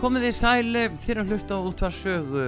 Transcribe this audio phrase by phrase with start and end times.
[0.00, 2.44] Komið þið sæli fyrir að hlusta á útvarsögu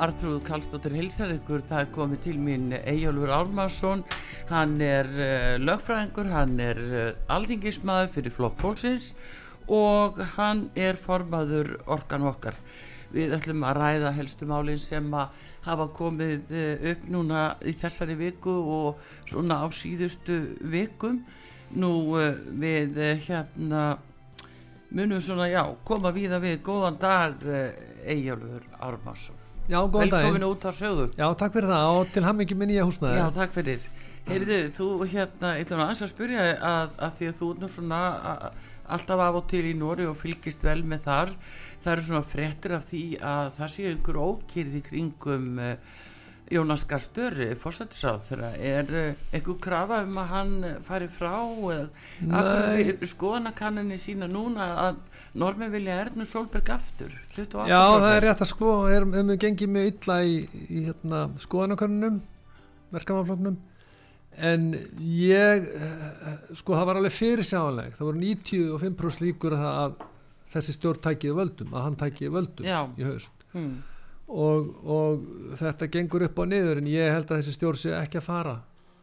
[0.00, 1.60] Artrúð Kallstóttir hilsar ykkur.
[1.68, 4.04] Það er komið til mín Eyjólfur Álmarsson
[4.48, 9.10] hann er uh, lögfræðingur hann er uh, alþingismæður fyrir flokk fólksins
[9.68, 12.56] og hann er formaður orkan okkar.
[13.12, 15.36] Við ætlum að ræða helstu málinn sem að
[15.68, 21.20] hafa komið uh, upp núna í þessari viku og svona á síðustu vikum.
[21.76, 21.92] Nú
[22.56, 22.96] við
[23.28, 23.98] hérna
[24.94, 26.60] munum svona, já, koma víða við.
[26.66, 27.42] Góðan dag,
[28.06, 31.08] Eyjálfur Ármarsson Já, góðan dag Velkomin út á sögu.
[31.18, 31.88] Já, takk fyrir það.
[31.98, 33.86] Og til hammingi minn ég húsnaði Já, takk fyrir.
[34.26, 38.00] Heyrðu, þú hérna, ég ætlum aðeins að spyrja að, að því að þú nú svona
[38.30, 38.46] að,
[38.96, 41.34] alltaf af og til í Nóri og fylgist vel með þar.
[41.82, 45.74] Það eru svona frettir af því að það séu einhver ókýrð í kringum uh,
[46.52, 50.54] Jónas Garstöri fórsættisáð þegar er uh, einhver krafa um að hann
[50.86, 51.34] fari frá
[51.74, 55.00] eða skoðanakanninni sína núna að
[55.36, 57.12] normi vilja Ernu Solberg aftur?
[57.36, 60.36] Já, það er rétt að sko erum við gengið mjög illa í,
[60.70, 62.20] í hérna, skoðanakönnunum
[62.94, 63.58] verkamannfloknum
[64.36, 64.68] en
[65.00, 65.70] ég
[66.56, 70.06] sko það var alveg fyrirsjáðanleg það voru 95% líkur að, að
[70.52, 72.80] þessi stjórn tækiði völdum að hann tækiði völdum Já.
[72.96, 73.46] í haust.
[73.52, 73.76] Hmm.
[74.28, 75.26] Og, og
[75.60, 78.56] þetta gengur upp á niður en ég held að þessi stjórn sé ekki að fara.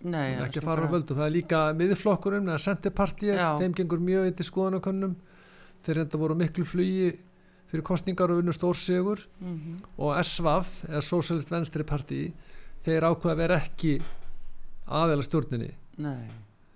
[0.03, 1.15] Nei, ekki að fara á völdum.
[1.15, 5.13] Það er líka miðflokkurinn, það er sendipartíu þeim gengur mjög yfir skoðanakönnum
[5.83, 7.13] þeir reynda voru miklu flugi
[7.71, 9.77] fyrir kostningar og unnu stórsegur mm -hmm.
[9.97, 12.33] og SVAF eða Socialist Venstri Parti
[12.85, 14.01] þeir ákveða vera ekki
[14.87, 15.71] aðeila stjórninni.
[15.97, 16.27] Nei.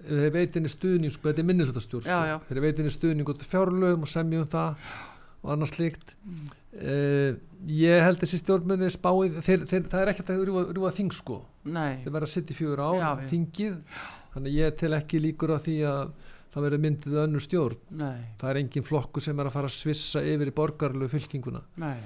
[0.07, 2.39] þeir veitinni stuðning sko, þetta er minnilhjóttastjórn sko.
[2.47, 4.75] þeir veitinni stuðning út fjárlögum og semjum það
[5.43, 6.49] og annars slikt mm.
[6.81, 11.15] Uh, ég held þessi stjórnmunni spáið þeir, þeir, það er ekkert að rúa, rúa þing
[11.15, 11.99] sko Nei.
[12.03, 13.77] þeir verða að sitta í fjögur á já, þingið
[14.35, 16.03] þannig ég tel ekki líkur á því að
[16.53, 18.19] það verður myndið önnur stjórn Nei.
[18.39, 21.97] það er engin flokku sem er að fara að svissa yfir í borgarlegu fylkinguna Nei.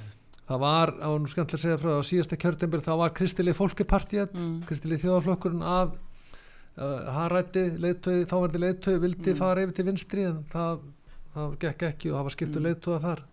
[0.48, 4.34] það var, á nú skemmtilega að segja frá á síðasta kjörtembur, þá var Kristilið Fólkipartiet
[4.38, 4.56] mm.
[4.70, 9.40] Kristilið þjóðaflokkurinn að uh, Harætti þá verði leittöi, vildi mm.
[9.40, 10.88] fara yfir til vinstri en það,
[11.36, 12.68] það gekk ekki og það var skiptu mm.
[12.70, 13.26] leittóa þar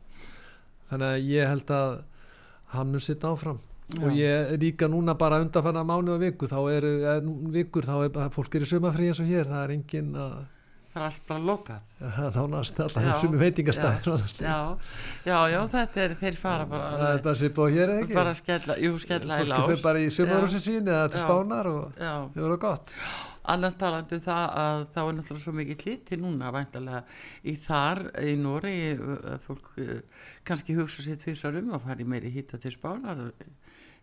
[0.91, 1.97] þannig að ég held að
[2.75, 3.65] hann mun sitta áfram.
[3.88, 4.03] Já.
[4.04, 7.22] og ég líka núna bara undanfanna mánu og viku þá er, er
[7.54, 10.34] vikur, þá er fólk er í sumafrí eins og hér, það er engin að
[10.88, 11.96] það er allt bara lokað.
[12.37, 14.58] Þá nást alltaf sem veitingastæðir já,
[15.25, 18.17] já, já, þetta er þeir fara bara það er bara svipa á hér eða ekki?
[18.19, 21.70] Bara skella, jú, skella í lás fólki fyrir bara í sumarhúsin sín eða til spánar
[21.73, 22.94] og það voru gott
[23.55, 27.03] annars talandi um það að þá er náttúrulega svo mikið kliti núna væntalega
[27.45, 28.75] í þar í Nóri
[29.47, 29.71] fólk
[30.49, 33.25] kannski hugsa sér tvísar um að fara í meiri hýtta til spánar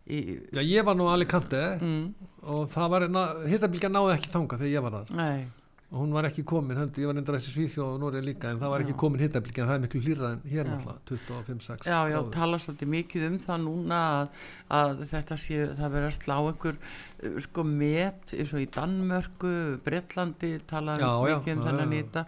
[0.06, 2.32] já, ég var nú alveg kantið mm.
[2.54, 3.08] og það var,
[3.50, 7.04] hittabilgja náði ekki þanga þegar ég var þar nei og hún var ekki komin, höndi,
[7.04, 9.68] ég var nefndar þessi Svíþjóð og Núrið líka en það var ekki komin hittablík en
[9.70, 13.62] það er miklu hlýra en hér náttúrulega 25-6 Já, já, tala svolítið mikið um það
[13.68, 14.42] núna að,
[14.80, 19.54] að þetta sé, það verður að slá einhver uh, sko met eins og í Danmörku,
[19.86, 21.94] Breitlandi tala Já, já, mikið um já, þennan já.
[21.94, 22.26] nýta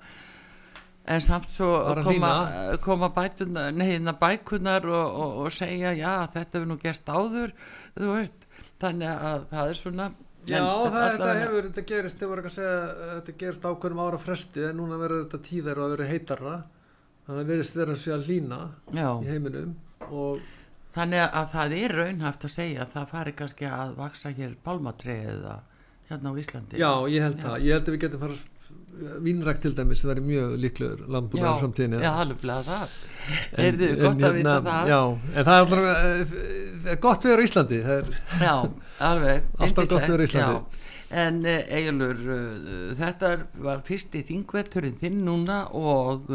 [1.07, 1.71] en samt svo
[2.04, 2.31] koma,
[2.83, 7.56] koma bætunar, neina bækunar og, og, og segja já, þetta hefur nú gerst áður
[7.98, 8.48] þú veist,
[8.81, 10.09] þannig að það er svona
[10.47, 14.03] Já, það, þetta hefur, þetta gerist, þau voru ekki að segja uh, þetta gerist ákveðnum
[14.05, 16.55] ára fresti en núna verður þetta tíðar og verður heitarra
[17.27, 18.59] þannig að verðist vera að sé að lína
[18.95, 19.09] Já.
[19.19, 19.73] í heiminum
[20.07, 20.45] og
[20.97, 25.27] Þannig að það er raunhaft að segja að það fari kannski að vaksa hér pálmatrið
[25.35, 25.57] eða
[26.07, 26.79] hérna á Íslandi.
[26.79, 28.38] já, ég held það, ég held að við getum fara
[29.24, 32.96] vínrækt til dæmis það er mjög líklegur landbúnaður framtíðinni Já, alveg það.
[33.58, 34.90] Heyrðu, en gott að vita hérna, það.
[34.92, 35.00] Já,
[35.36, 36.34] en það er alltaf
[36.88, 38.12] uh, gott við erum í Íslandi er,
[38.42, 38.54] Já,
[39.10, 39.48] alveg.
[39.68, 40.84] Alltaf gott vera í Íslandi.
[41.24, 46.25] En Egilur, uh, þetta er- var fyrsti þingvetturinn þinn núna og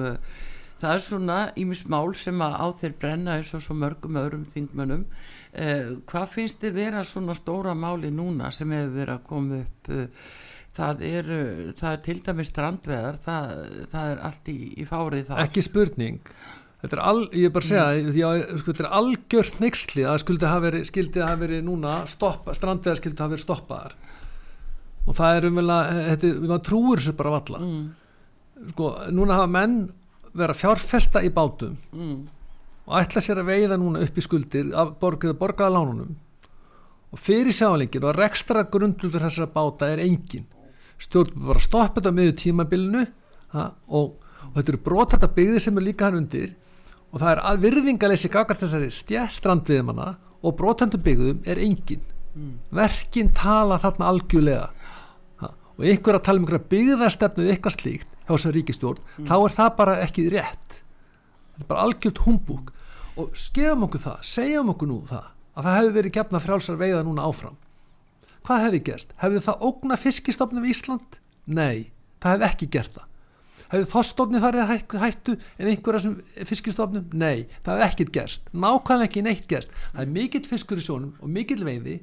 [0.82, 4.46] það er svona ímis mál sem að á þeir brenna eins og svo mörgum öðrum
[4.54, 5.04] þingmönnum.
[5.52, 9.92] Uh, hvað finnst þið vera svona stóra máli núna sem hefur verið að koma upp?
[10.72, 13.50] Það, er, uh, það er til dæmis strandveðar, það,
[13.92, 15.40] það er allt í, í fárið það.
[15.44, 16.20] ekki spurning.
[16.82, 18.14] Þetta er, al, ég er bara að segja Mm.
[18.26, 22.54] að, sko, þetta er algjört neyksli að skuldi hafa verið, skildi hafa verið núna stoppa,
[22.56, 23.92] strandveðar skildi hafa verið stoppaðar.
[25.06, 27.84] Og það er umvegulega þetta, er- maður trúir þessu bara valla Mm,
[28.72, 29.76] sko, núna hafa menn
[30.34, 32.18] vera fjárfesta í bátum mm,
[32.88, 36.14] og ætla sér að veiða núna upp í skuldir að borga, borgaða lánunum.
[37.12, 40.46] Og fyrir sjáleikir og rekstra grundlutur þessara báta er engin
[41.00, 43.04] stjórn bara stoppa þetta miður tímabilinu
[43.54, 44.18] ha, og,
[44.48, 46.54] og þetta eru brotætta byggði sem er líka hann undir
[47.12, 52.02] og það er að virðingalessi gagart þessari stjætt strandviðmanna og brotættu byggðum er engin.
[52.32, 52.52] Mm.
[52.72, 54.68] verkin tala þarna algjörlega
[55.42, 59.34] ha, og ykkur að tala um ykkur byggðarstefnu eða eitthvað slíkt hjá þessar ríkistjórn þá
[59.36, 60.78] er það bara ekki rétt.
[61.52, 62.72] Þetta er bara algjört humbúk
[63.20, 67.04] og skefum okkur það, segjum okkur nú það að það hefði verið gefna frjálsar veiða
[67.04, 67.60] núna áfram
[68.46, 69.16] hvað hefði gerst?
[69.22, 71.18] hefði það ógna fiskistofnum í Ísland?
[71.46, 71.90] Nei,
[72.22, 73.08] það hefði ekki gert það
[73.72, 76.16] hefði þorstofni farið að hættu en einhverja sem
[76.48, 77.08] fiskistofnum?
[77.16, 81.14] Nei, það hefði ekkert gerst nákvæmlega ekki neitt gerst það er mikill fiskur í sjónum
[81.22, 81.98] og mikill veiði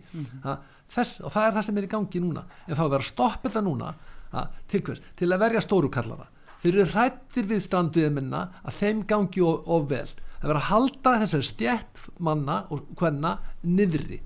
[0.46, 0.58] ha,
[0.90, 3.12] þess, og það er það sem er í gangi núna en þá er verið að
[3.12, 3.92] stoppa þetta núna
[4.34, 5.04] ha, til hvers?
[5.20, 6.30] Til að verja stórukallara
[6.64, 11.16] þeir eru hrættir við stranduðuminna að þeim gangi of, vel það er verið að halda
[11.24, 13.38] þessari stjætt manna og hvenna
[13.68, 14.24] niðri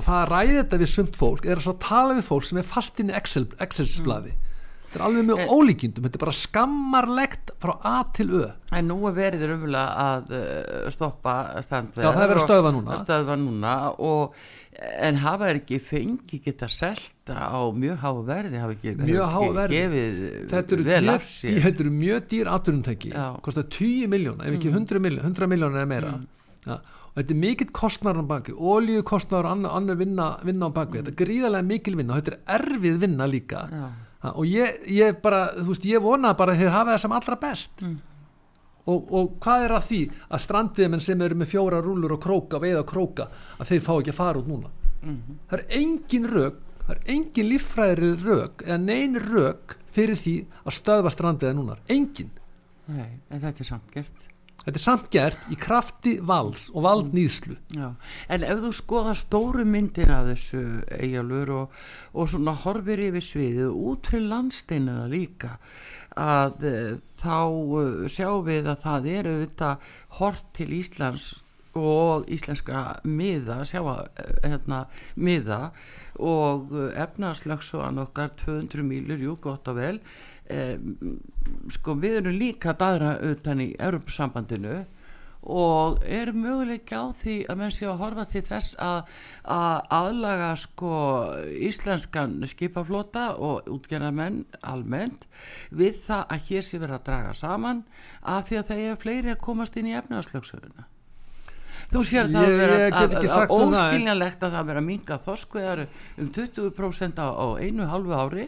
[0.00, 2.70] og það að ræði þetta við sumt fólk er að tala við fólk sem er
[2.74, 4.32] fast inn í Excel, Excel-blaði
[4.90, 5.50] þetta er alveg mjög Eh.
[5.54, 10.32] ólíkindum þetta er bara skammarlegt frá A til Ö En nú er verið umvöla að
[10.34, 12.06] uh, stoppa strandveðar.
[12.06, 12.92] Já, það er verið að stöðva núna.
[12.94, 14.34] Að stöðva núna og
[14.80, 19.50] en hafa er ekki fengi geta selta á mjög háu verði hafa ekki, Mjög ekki
[19.58, 19.80] verði.
[20.54, 22.50] þetta eru, mjög, dýr,
[23.12, 23.26] Já.
[23.42, 26.12] kostar 10 miljón, ef ekki 100 miljón 100 miljón eða meira
[26.66, 30.76] ja, og þetta er mikill kostnar á baki olíu kostnar og annar, vinna, vinna á
[30.76, 33.64] baki þetta er gríðarlega mikil vinna og þetta er erfið vinna líka.
[33.70, 33.88] Já.
[34.24, 37.18] ha, og ég, ég bara, þú veist, ég vona bara að þeir hafa það sem
[37.18, 37.84] allra best.
[38.90, 42.58] Og, og hvað er að því að strandiðmenn sem eru með fjóra rúlur og króka,
[42.58, 43.28] veiða og króka
[43.60, 44.72] að þeir fá ekki að fara út núna?
[45.00, 50.34] Það er engin rök það er engin líffræðri rök eða nein rök fyrir því
[50.64, 52.32] að stöðva strandiða núna, engin.
[52.90, 54.26] Nei, en þetta er samt gert.
[54.64, 60.12] Þetta er samt gert í krafti valds og valdnýðslu en ef þú skoða stóru myndin
[60.12, 60.64] af þessu
[60.98, 61.78] eigjálfur og,
[62.12, 65.56] og svona horfir yfir sviðið út fyrir landsteinina líka
[66.20, 71.30] að uh, þá uh, sjáum við að það er auðvitað hort til Íslands
[71.78, 74.00] og íslenska miða, sjá að
[74.42, 74.80] hérna,
[75.14, 75.60] miða
[76.20, 80.29] og efnarslöksuðan okkar 200 mílur, jú gott og vel eh,
[81.70, 84.80] sko við erum líka daðra utan í Europasambandinu
[85.40, 88.98] og er möguleik á því að menn sé að horfa til þess að,
[89.48, 90.90] að aðlaga sko
[91.64, 95.24] íslenskan skipaflota og útgerðamenn almennt
[95.72, 97.80] við það að hér sé verið að draga saman
[98.20, 100.84] af því að það er fleiri að komast inn í efnaðslöksöfuna
[101.90, 105.86] þú sér það að vera að- að- um óskiljanlegt að það vera að minga þorskveðar
[106.20, 108.44] um 20% á, á einu halvu ári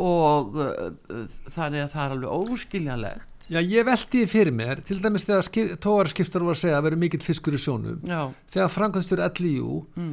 [0.00, 3.26] og uh, þannig að það er alveg óskiljanlegt.
[3.50, 6.84] Já, ég velti því fyrir mér, til dæmis þegar skip, tógarskiptar var að segja að
[6.86, 7.96] vera mikill fiskur í sjónum.
[8.06, 8.20] Já,
[8.54, 10.12] þegar framkvæmstjóri LIU mm,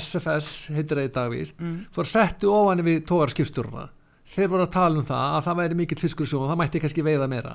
[0.00, 1.76] SFS heitir það í dagvíst Mm.
[1.94, 3.86] fór settu ofan við tógarskipstjórna
[4.34, 6.82] þeir voru að tala um það að það væri mikill fiskur í sjónum það mætti
[6.82, 7.54] kannski veiða meira.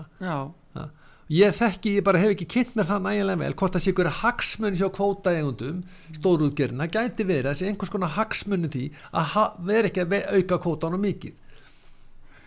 [1.29, 4.07] Ég þekki, ég bara hef ekki kynnt mér það nægilega vel hvort það sé ykkur
[4.23, 5.83] hagsmun hjá kvóta eigundum,
[6.15, 8.85] stórútgerðin það gæti verið, þessi einhvers konar hagsmunni því
[9.19, 11.35] að vera ekki að auka kvótan og mikið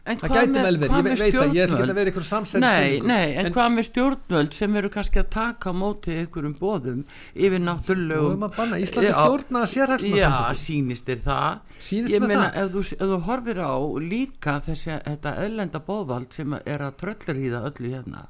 [0.04, 1.90] En það gæti með- vel verið, ég veit að ég ætla ekki stjórnvöld?
[1.92, 5.70] að vera einhver samsæðis Nei, nei, en, hvað með stjórnvöld sem eru kannski að taka
[5.70, 7.04] á móti einhverjum bóðum
[7.38, 11.60] yfir náttúrulegum um að banna, Íslandi stjórna sérhagsna Já, sýnist þér það.
[11.78, 16.78] Sýnist Ég meina, ef ef þú horfir á líka þessi, þetta eðlenda bóðvald sem er
[16.82, 18.26] að tröllur í það öllu hérna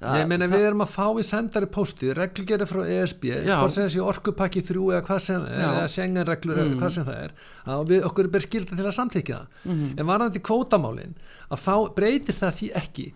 [0.00, 4.00] Ég meina við erum að fá í sendari pósti reglugeri frá ESB hvort sem þessi
[4.00, 5.66] orkupakki þrjú eða hvað sem það er Já.
[5.74, 7.34] eða Schengen-reglur eða hvað sem það er
[7.74, 9.58] að við, okkur er ber skilda til að samþykja það.
[9.64, 9.90] Mhm.
[10.00, 11.12] en varðandi kvótamálin
[11.50, 13.06] að þá breytir það því ekki.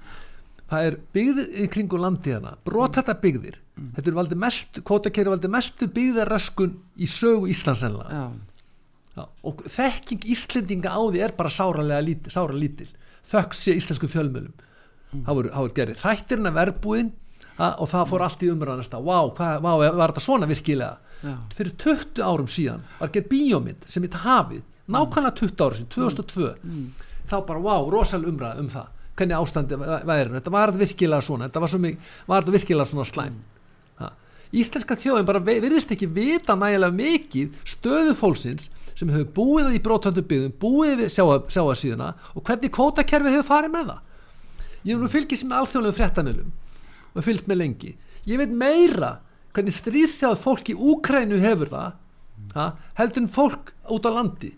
[0.64, 3.56] Það er byggðir í kringu landi hana brotætta byggðir.
[3.76, 3.90] Mhm.
[3.96, 7.80] þetta er valdi mest, kvótakeri valdi mestu byggðarröskun í sögu Íslands
[9.14, 11.80] Já, og þekking Íslendinga á því er bara sára
[12.52, 12.90] lítil
[13.30, 14.08] þökk sé íslensku
[15.14, 17.12] fjölmölum það voru, voru gerðið þættirna verbúðin
[17.54, 20.98] að, og það fór allt í umræðanasta vá, hvað, vá, var þetta svona virkilega?
[21.24, 25.92] Já, fyrir 20 árum síðan var gerð bíómynd sem heit Hafið nákvæmlega 20 árum síðan,
[25.94, 26.50] 2002
[27.30, 28.90] þá bara vá, rosalega umræða um það.
[29.14, 30.32] Hvernig ástandi væri.
[30.34, 33.50] Þetta var virkilega svona, þetta var, mikið, var þetta virkilega svona slæm mm.
[34.54, 39.80] Íslenska þjóðin bara ve- virðist ekki vita nægilega mikið stöðu fólksins sem hefur búið í
[39.82, 44.02] brótöndu byggðum, búið við sjáa, sjáasíðuna og hvernig kvótakerfi hefur farið með það
[44.84, 46.50] ég hef nú fylgist með alþjóðlegum fréttamilum
[47.14, 47.94] og fylgst með lengi.
[48.28, 49.16] Ég veit meira
[49.54, 51.96] hvernig stríðsjáð fólk í Úkrænu hefur það
[52.56, 54.52] ha, heldur en fólk út á landi.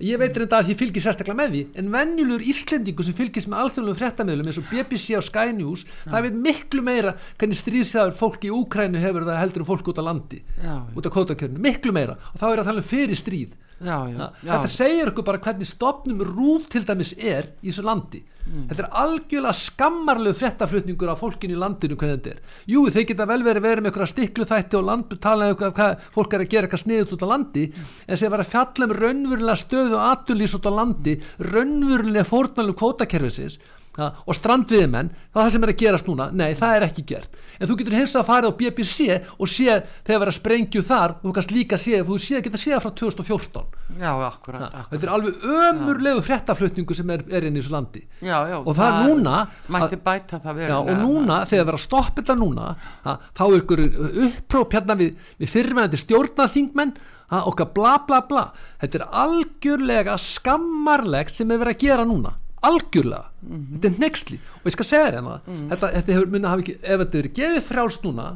[0.00, 3.64] Ég veit reynda að ég fylgist sérstaklega með því en venjulur Íslendingu sem fylgist með
[3.66, 8.46] alþjóðlegum fréttamilum eins og BBC og Sky News það veit miklu meira hvernig stríðsjáður fólk
[8.48, 11.92] í Úkrænu hefur það heldur en fólk út á landi já, út á kótakjörnu, miklu
[11.92, 12.16] meira.
[12.32, 15.68] Og þá er að tala um fyrir stríð já, já, þetta segir okkur bara hvernig
[15.68, 18.22] stopnum rúf til dæmis er í þessu landi.
[18.40, 18.62] Mm.
[18.70, 22.54] þetta er algjörlega skammarlegu fréttaflutningur af fólkinu í landinu hvernig þetta er.
[22.72, 26.06] Jú þeir geta vel verið verið með einhverja stiklu þætti og land, tala um hvað,
[26.14, 27.66] fólk er að gera eitthvað sniðut út á landi
[28.06, 31.18] en sem var að fjalla um raunverulega stöðu og atulís út á landi
[31.52, 33.60] raunverulega fórnalum kvótakerfisins
[34.00, 37.04] ha, og strandviðmenn það er það sem er að gerast núna, nei það er ekki
[37.10, 37.38] gert.
[37.58, 39.76] En þú getur hins að fara á BBC og sé
[40.06, 43.78] þegar vera sprengju þar og þú kannst líka sé, þú sé, getur séð frá 2014
[44.00, 44.88] já, akkurat, akkurat.
[44.92, 48.04] þetta er alveg ömurlegu fréttaflutningu sem er, er inn í þessu landi.
[48.18, 49.36] Já, já, og það er núna
[49.70, 52.74] mætti bæta það verulega og núna, þegar vera að stoppa þetta núna
[53.06, 53.86] ha, þá er ykkur
[54.26, 56.94] uppróp hérna við, við fyrirmennandi stjórnaþingmenn
[57.30, 58.44] okkar bla bla bla.
[58.80, 62.34] Þetta er algjörlega skammarlegt sem er verið að gera núna
[62.66, 63.30] algjörlega,
[63.72, 65.36] þetta er nexli og ég skal segja þér hérna
[65.72, 68.30] þetta, þetta hefur minna hafa ekki, ef þetta er gefið frjálst núna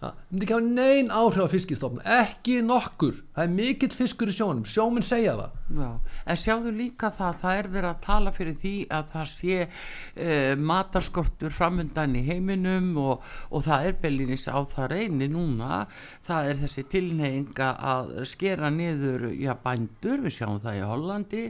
[0.00, 4.34] það myndi ekki hafa nein áhrif á fiskistofn ekki nokkur, það er mikill fiskur í
[4.34, 4.64] sjónum.
[4.64, 5.58] Sjóminn segja það.
[5.76, 5.90] Já,
[6.24, 10.54] en sjáðu líka það, það er verið að tala fyrir því að það sé uh,
[10.70, 15.82] matarskortur framundan í heiminum og, og það er beilinnis á það reyni núna,
[16.30, 21.44] það er þessi tilneyinga að skera niður, já, bændur, við sjáum það í Hollandi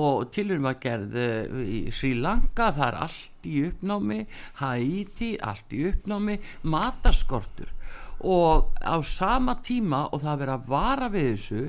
[0.00, 1.18] og tilhörnum að gerð
[1.62, 4.20] í Sri Lanka, það er allt í uppnámi,
[4.60, 7.76] Haiti, allt í uppnámi, matarskortur
[8.20, 11.62] og á sama tíma og það er verið að vara við þessu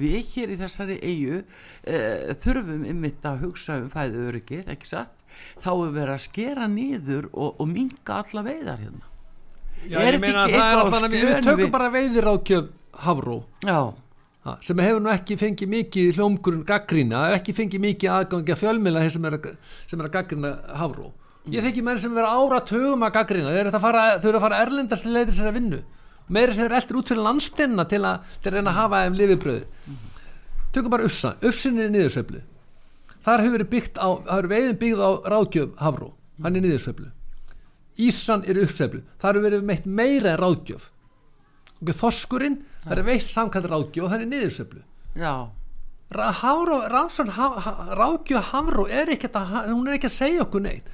[0.00, 5.12] við hér í þessari eigu uh, þurfum ymmit að hugsa um fæðu öryggið, ekki satt?
[5.60, 9.17] Þá er verið að skera niður og, og minka alla veiðar hérna
[9.86, 12.30] Já, Er ég þetta ekki það er eitthvað á alltaf við, skjön tökum bara veiðir
[12.34, 12.68] ákjöf
[13.04, 13.38] Havró
[14.64, 19.02] sem hefur nú ekki fengið mikið hljómgrunn gaggrína, er ekki fengið mikið aðgangi að fjölmila
[19.12, 19.48] sem er að,
[19.90, 21.10] sem er að gaggrína Havró.
[21.48, 24.40] Ég þekki menn sem vera ára tögum að gaggrína, þeir eru að fara, þau eru
[24.40, 25.80] að fara erlendast til leiðis þess að vinnu.
[26.28, 29.18] Meiri sem þeir eldur út fyrir landsteinna til að, til að reyna að hafa þeim
[29.20, 29.96] lifibröði.
[30.76, 32.42] Tökum bara Ufsa, Ufsin er niðursveiflu.
[33.24, 36.10] Þar hefur á, hefur veiðin byggð á ráðgjöf Havró,
[36.44, 37.08] hann er niðursveiflu.
[37.98, 40.88] Ísan er uppsveiflu, það hefur verið meitt meira en ráðgjöf.
[41.82, 44.28] Og þorskurinn, það er veitt samkvæmt ráðgjöf og það er
[46.88, 47.30] Ráðsson,
[47.98, 50.86] Ráðgjöf Hafró er ekki að, hún er ekki að segja okkur neitt.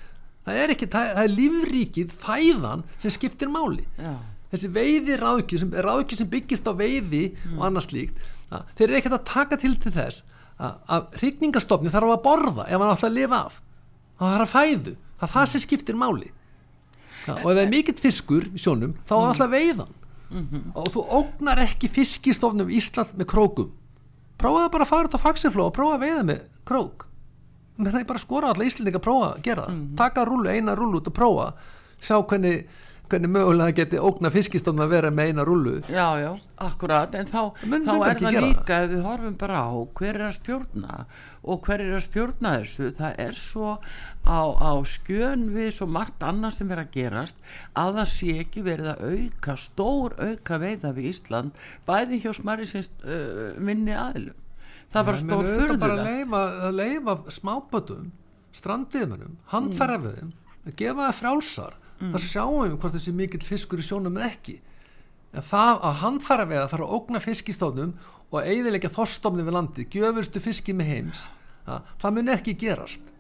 [0.45, 3.85] Það er ekki, það, það er lífríkið fæðan sem skiptir máli.
[3.97, 4.17] Já.
[4.55, 7.23] Þessi veiði ráðgjöf sem, ráðgjöf sem byggist á veiði
[7.55, 8.21] og annað slíkt
[8.51, 10.25] að, þeir eru ekkert að taka til til þess
[10.59, 13.57] að, að hrygningarstofni þarf að borða ef hann ætla að lifa af.
[14.19, 16.34] Það þarf að fæðu, það er það sem skiptir máli
[17.27, 19.93] ja, og ef það er mikill fiskur í sjónum þá er alltaf veiðan.
[20.75, 23.69] Og þú ógnar ekki fiskistofnum Íslands með krókum.
[24.41, 27.05] Prófaðu bara að fara út á faxifló og prófa að veiða með krók.
[27.79, 29.79] Það er bara að skora allar Íslandinga að prófa að gera það.
[30.01, 31.47] Taka rúlu, eina rúlu út og prófa.
[32.03, 32.67] Sjá hvernig,
[33.11, 36.31] hvernig mögulega geti ógna fiskistofnum að vera með eina rúlu Já, já,
[36.65, 40.27] akkurat, en þá, Menn þá er það líka ef við horfum bara á hver er
[40.29, 40.99] að stjórna
[41.45, 43.75] og hver er að stjórna þessu það er svo
[44.25, 47.45] á, á skjön við svo margt annað sem verið að gerast
[47.77, 52.69] að það sé ekki verið að auka, stór auka veiða við Ísland bæði hjá smarri
[52.69, 54.41] sinns uh, minni aðilum.
[54.95, 58.13] Það er Nei, stór menn auðvitað bara að leifa, smábötum
[58.55, 60.35] strandviðmennum, handfærafiðum
[60.65, 61.17] að gefa það
[61.99, 64.59] frjálsar það sjáum við hvort þessi mikill fiskur í sjónum eða ekki.
[65.35, 67.95] En það að handfærafiða fara að ógna fiskistónum
[68.35, 71.25] og eiðilegja þorstofni við landið, gjöfurstu fiski með heims
[71.67, 73.11] það, það mun ekki gerast.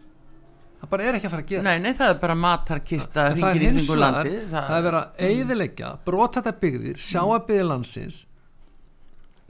[0.80, 1.66] Það bara er ekki að fara að gerast.
[1.68, 5.00] Nei, nei, það er bara matarkista En það er hins vegar landi það er verið
[5.00, 8.18] að eiðilegja brotætta byggðir, sjáabyggðir landsins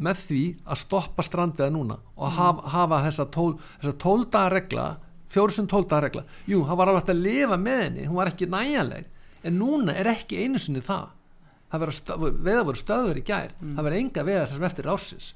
[0.05, 3.51] með því að stoppa strandveða núna og hafa, hafa þessa, tól,
[3.81, 4.87] þessa tóldaga regla
[5.35, 6.25] fjórsund tóldaga regla.
[6.51, 9.11] Jú, það var alveg hægt að lifa með henni hún var ekki næjanleg
[9.45, 11.09] en núna er ekki einu sinni það.
[11.75, 13.55] Veða voru stöður í gær.
[13.61, 15.33] Það verða enga veða sem eftir ásins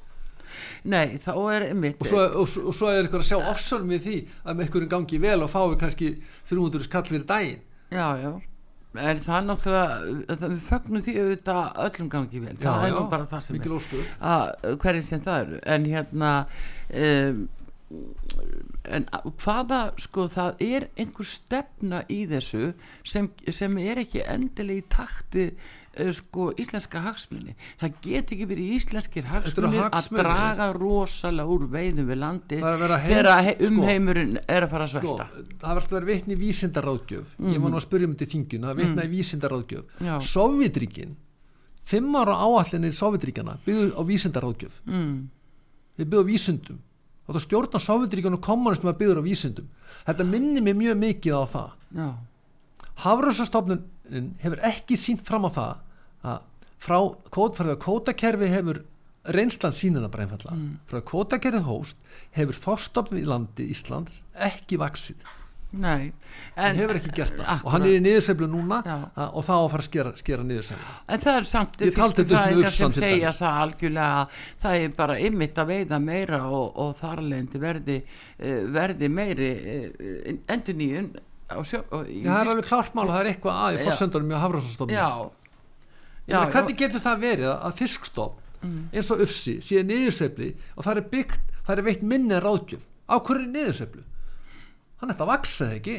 [0.88, 3.90] nei, þá er mitt og svo, og, svo- og svo er eitthvað að sjá ofsölum
[3.92, 6.08] við því að með einhverjum gangi vel og fái kannski
[6.48, 7.60] 300 skall fyrir daginn.
[7.92, 8.30] Já, já.
[8.98, 12.56] En það er náttúrulega við fögnum því auðvitað öllum gangi vel.
[12.62, 14.08] Það er nú bara það sem mikil er.
[14.32, 15.60] að hverjum sem það eru.
[15.76, 16.32] En hérna
[17.04, 17.42] um,
[18.88, 19.06] en
[19.40, 22.72] hvaða sko það er einhver stefna í þessu
[23.06, 28.74] sem, sem er ekki endilega í takti uh, sko íslenska hagsmunni það get ekki verið
[28.76, 33.70] íslenskir hagsmunir að draga rosalega úr veiðum við landi er að vera þegar he- sko.
[33.72, 35.28] umheimurinn er að fara að sko, svelta
[35.62, 37.32] það var alltaf verið vitni í vísindaráðgjöf.
[37.54, 39.96] Ég var nú að spyrja um þetta í þingjun það var vitna í vísindaráðgjöf.
[40.28, 41.16] Sovjetríkin
[41.88, 44.76] fimm ára áallinni Sovjetríkjana byggðu á vísindaráðgjöf.
[44.84, 45.16] Mm.
[45.98, 46.78] við byggðu á vísindum
[47.28, 49.68] og það stjórna Sovjetríkjana og kommunistum að byggður á vísindum.
[50.08, 51.70] Þetta minnir mér mjög mikið á það.
[51.98, 52.08] Já,
[53.04, 53.82] Hafrössastofnun
[54.42, 55.74] hefur ekki sínt fram á það
[56.24, 56.38] að
[56.82, 56.98] frá
[57.34, 58.80] kótfarðu að kótakerfi hefur
[59.34, 60.78] reynslan sínina bara einfallega Mm.
[60.88, 61.96] frá að kótakerfi hóst
[62.32, 65.16] hefur þorstofn í landi Íslands ekki vaksið
[65.70, 66.12] nei.
[66.56, 67.44] Hann en, hefur ekki gert það.
[67.44, 67.64] Akkúrat.
[67.64, 68.96] og hann er í niðursveiflu núna Já.
[69.28, 70.96] og þá á að fara að skera, skera niðursveiflu.
[71.08, 75.18] En það er samt upp með fiskufræðingar sem segja það algjörlega að það er bara
[75.28, 77.98] ymmit að veiða meira og, og þarlendi verði,
[78.40, 81.10] uh, verði meiri uh, endur nýjun
[81.56, 81.64] og
[82.08, 83.78] í Já, það er alveg klart mál að það er eitthvað að í
[84.92, 85.08] Já,
[86.28, 86.50] já, Mm.
[86.52, 88.44] hvernig getur það verið að fiskstofn
[88.92, 92.82] eins og ufsi sé niðursveifli og það er byggt, það er veitt minni ráðgjöf?
[93.08, 94.02] Á hverju er niðursveiflu
[95.00, 95.96] hann ætti að vaksa það ekki?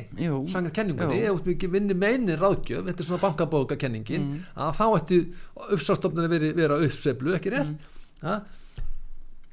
[0.52, 4.40] Samkvæmt kenningunni, ef þú ekki vinni meini ráðgjöf, þetta er svona bankabóka kenningin Mm.
[4.56, 5.20] að þá ætti
[5.78, 7.76] ufsastofnun að vera, uppsveiflu, ekki rétt?
[8.24, 8.42] Mm.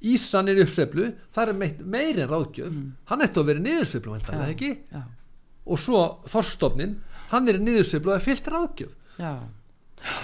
[0.06, 2.74] Ísan er í uppsveiflu það er meitt, meiri en ráðgjöf.
[3.10, 4.54] Hann ætti að vera niðursveiflu, væntanlega, Já.
[4.54, 4.70] ekki?
[4.92, 5.02] já,
[5.66, 6.96] og svo þorstofnin
[7.30, 7.58] hann er
[8.06, 8.92] og það er fyllt ráðgjöf.
[9.18, 9.32] Já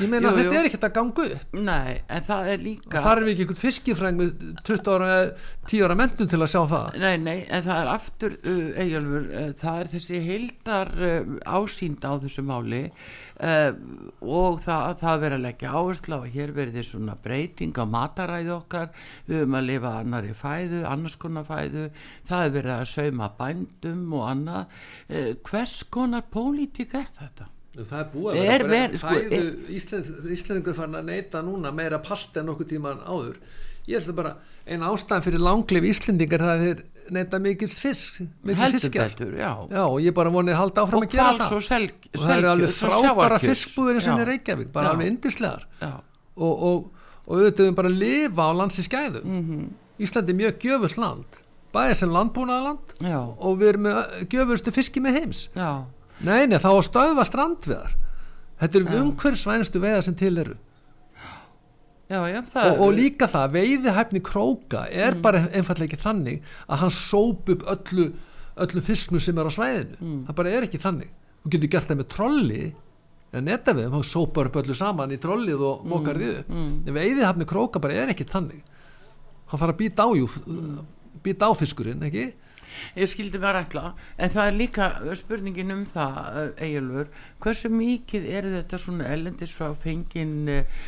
[0.03, 0.45] ég meina Jú, að jú.
[0.45, 1.57] þetta er ekkert að ganga upp.
[1.69, 4.31] Nei, en það er líka og þar við ekki einhvern fiskifræng með
[4.69, 6.99] 20 ára, eða 10 ára mentun til að sjá það?
[7.03, 12.07] Nei, nei, en það er aftur uh, Eyjálfur, uh, það er þessi heildar uh, ásýnd
[12.07, 13.71] á þessu máli uh,
[14.23, 18.93] og það, það verður að leggja áherslu á hér verði svona breyting á mataræði okkar.
[19.29, 21.89] Við höfum að lifa annari fæðu annars konar fæðu,
[22.29, 24.79] það er verið að sauma bændum og annað.
[25.09, 27.51] Uh, hvers konar pólitík er þetta?
[27.77, 31.73] Það er búið að vera ver- sko, fæðu er- Íslands, Íslandingur farin að neyta núna
[31.75, 33.37] meira pasta en nokkuð tíman áður?
[33.89, 34.33] Ég held að bara
[34.67, 39.15] eina ástæðan fyrir langlif Íslendingar það er neyta mikils fisk Heldur fiskjar.
[39.89, 41.53] og ég bara vonið halda áfram og að gera það.
[41.57, 44.91] og selg og það eru alveg frábæra fiskbúðir sem er Reykjavík bara Já.
[44.93, 46.91] alveg indislegar og, og,
[47.27, 49.43] og auðvitað við bara að lifa á landsi skæðu Mhm.
[49.51, 49.69] -hmm.
[50.03, 51.25] Íslandi er mjög gjöfult land.
[51.75, 52.79] Bæði sem landbúnaðaland
[53.39, 55.49] og við erum með gjöfustu fiski með heims.
[55.57, 55.85] Já
[56.21, 57.97] Nei, nei, þá að stöðva strandveðar
[58.63, 60.53] Þetta eru umhverfsvænustu veiðar sem til eru.
[62.13, 66.83] Já, já, það og, og líka það, veiðihæfni króka er bara einfallega ekki þannig að
[66.83, 68.05] hann sóp upp öllu,
[68.61, 70.11] öllu fisknum sem er á svæðinu.
[70.29, 71.11] Það bara er ekki þannig.
[71.43, 72.61] Þú getur gert það með trolli
[73.33, 76.53] eða netaviðum, þá sópar upp öllu saman í trollið og mókar því upp.
[76.53, 78.61] en veiðihæfni króka bara er ekki þannig.
[79.49, 80.11] Hann þarf að býta á
[81.23, 82.29] býta á fiskurinn, ekki
[82.97, 87.09] ég skildi mér ætla en það er líka spurningin um það Egilur,
[87.43, 90.83] hversu mikið er þetta svona ellendis frá fengin uh,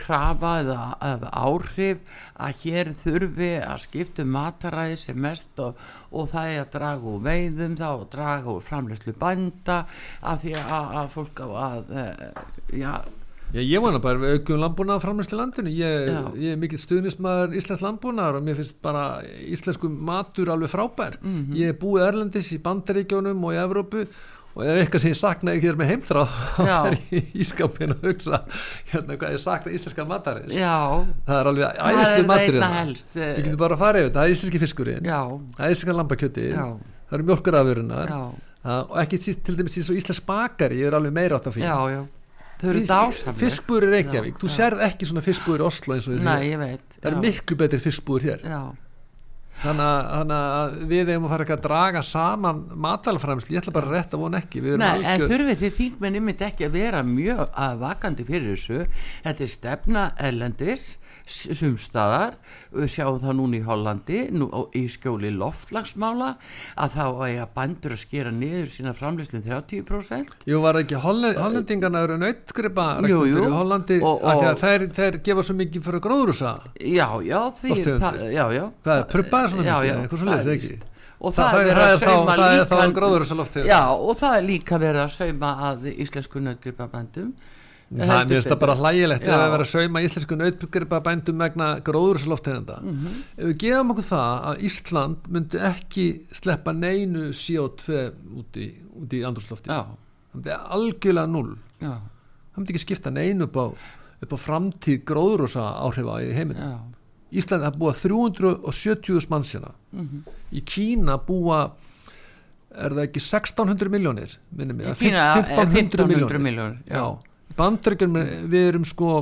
[0.00, 0.80] krafa eða,
[1.12, 6.62] eða áhrif að hér þurfi að skipta um mataræði sem mest og, og það er
[6.64, 9.82] að draga úr veiðum þá að draga úr framleyslu bænda
[10.20, 12.94] af því að, að fólk á að uh, já,
[13.52, 15.72] Já, ég vona bara við aukjum landbúnað framlýslu landinu.
[15.76, 19.02] Ég, ég er mikill stuðnismæður íslensk landbúnaðar og mér finnst bara
[19.44, 21.18] íslensku matur alveg frábær.
[21.20, 21.56] Mhm.
[21.58, 24.06] ég er búið Erlendis í Bandaríkjónum og í Evrópu
[24.52, 26.22] og ef eitthvað sem ég sakna ekki er með heimþrá
[26.56, 28.40] þá fer ég í ískapin og hugsa
[28.92, 30.56] hérna hvað ég sakna íslenska matarins.
[30.56, 30.72] Já.
[31.28, 34.08] Það er alveg æðislu er matur veitna helst eh, við getum bara að fara yfir
[34.10, 35.12] þetta, það er íslenski fiskurinn.
[35.12, 36.66] Það er íslenska lambakjöti já,
[37.08, 37.94] það eru mjölkurafurinn
[38.72, 41.72] og ekki til dæmis eins og íslensk bakari ég er alveg meira átt að já,
[41.72, 42.10] fyrir
[42.62, 44.54] þau eru dásamlega fiskbúður í Reykjavík, Já, þú já.
[44.56, 47.20] sérð ekki svona fiskbúður í Oslo eins og nei, ég veit það já.
[47.26, 48.44] miklu betri fiskbúður hér.
[48.46, 48.62] Já,
[49.62, 54.18] þannig að, við eigum að fara ekki að draga saman matvælafræmslu, ég ætla bara að
[54.22, 54.62] vona ekki.
[54.62, 58.26] Við erum Nei, en algjör þurfið þið þingmenn ymmit ekki að vera mjög að vakandi
[58.26, 58.86] fyrir þessu.
[59.26, 60.86] Þetta er stefna ellendis
[61.26, 62.34] sumstaðar
[62.74, 66.30] við sjáum það núna í Hollandi nú, í skjóli loftlagsmála
[66.82, 72.02] að þá eiga bændur að skera niður sína framlýslinn 30% Jú, var ekki Hollend, Hollendingarna
[72.06, 72.18] eru
[73.12, 73.44] Jú, jú.
[73.46, 74.00] í Hollandi?
[74.02, 78.44] Og- og, og- þeir, þeir gefa svo mikið fyrir gróðrúsa já, já, því það, já,
[78.58, 78.64] já.
[78.82, 80.80] Hvað er, prubbaðir svona já, mikið, eitthvað svoleiðis, það er ekki?
[81.22, 83.68] og Það- það, er verið að sauma það er þá líka gróðurhúsalofttegund.
[83.70, 87.32] já, og það er líka verið að sauma að íslensku nöðgripabændum
[87.92, 92.76] Það er það bara hlægilegt ef að vera að sauma íslensku nautgripa bændum vegna gróðurhúsaloftegunda
[92.82, 93.08] Mhm.
[93.36, 98.68] Ef við gefum okkur það að Ísland myndi ekki sleppa neinu CO2 út í,
[99.02, 101.56] út í andrúslofti já, það myndi algjörlega null.
[101.80, 101.92] Já,
[102.54, 103.64] það myndi ekki skipta neinu upp á,
[104.22, 106.58] upp á framtíð gróðurhúsa áhrifa í heiminn
[107.32, 109.70] Ísland það búa 370 mannsina.
[109.92, 110.22] Mhm.
[110.52, 111.70] í Kína búa
[112.74, 117.18] er það ekki 1600 miljónir minnum eh, 1500 1500 miljónir já.
[117.52, 118.18] Já, bandaríkjum
[118.52, 119.12] við erum sko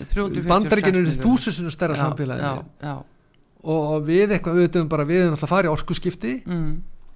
[0.00, 2.40] 346 bandaríkjum eru þúsisinu stærra Já, samfélagi.
[2.82, 2.94] já,
[3.62, 6.34] og, við eitthvað, við veitum bara við erum alltaf í orkuskipti.
[6.46, 6.70] Mm,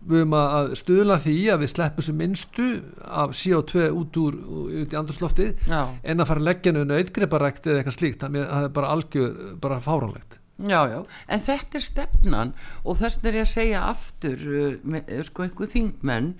[0.05, 2.67] við erum að stuðla því að við sleppum sem minnstu
[3.09, 5.62] af CO2 út úr út í andurslóftið
[6.05, 8.90] en að fara að leggja nöðun auðgriparækt eða eitthvað slíkt, það er- það er bara
[8.93, 9.31] algjör
[9.64, 11.01] bara fáránlegt já, já.
[11.29, 12.53] En þetta er stefnan
[12.85, 16.31] og þess er ég að segja aftur uh, uh, sko einhver þingmenn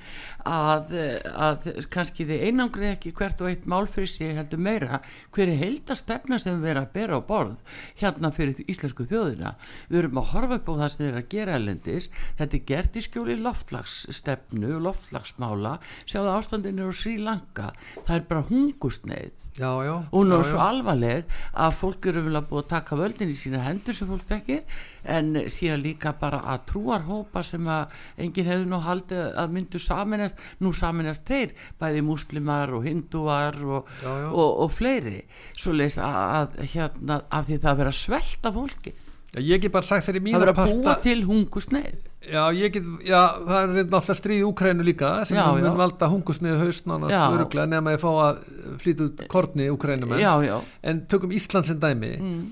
[0.47, 5.01] að, uh, að kannski þið einangri ekki hvert og eitt mál fyrir sig heldur meira.
[5.35, 7.63] Hver er heilda stefna sem við erum að bera á borð
[8.01, 9.55] hérna fyrir íslensku þjóðina?
[9.91, 12.99] Við erum að horfa upp á það sem er að gera elendis þetta er gert
[12.99, 17.73] í skjóli loftlagsstefnu loftlagsmála sjáðu ástandinu á Sri Lanka.
[18.05, 22.39] Það er bara hungusneið já, já, og hún er svo alvarleg að fólk eru vel
[22.39, 24.81] að búið að taka völdin í sína hendur sem fólk þekkir
[25.17, 30.45] en síðan líka bara að trúarhópa sem að enginn hefur nú haldið að myndu saminast,
[30.65, 34.29] nú saminast þeir bæði múslimar og hindúar og, Já, já.
[34.31, 35.23] og, og fleiri.
[35.57, 38.95] Svo leist að, að hérna af því það að vera að svelta fólki.
[39.35, 42.71] Já, ég get bara sagt þeirri það mína vera að búa til hungusneið já, ég
[42.77, 45.73] get, já, það er alltaf stríð í Úkrænu líka sem já.
[45.75, 47.25] valda hungusniðu haust nánast Já.
[47.35, 48.39] öruglega nema ég fá að
[48.83, 50.55] flýta út korni í Úkrænu já, já,
[50.87, 52.13] en tökum Ísland sem dæmi.
[52.21, 52.45] Mm,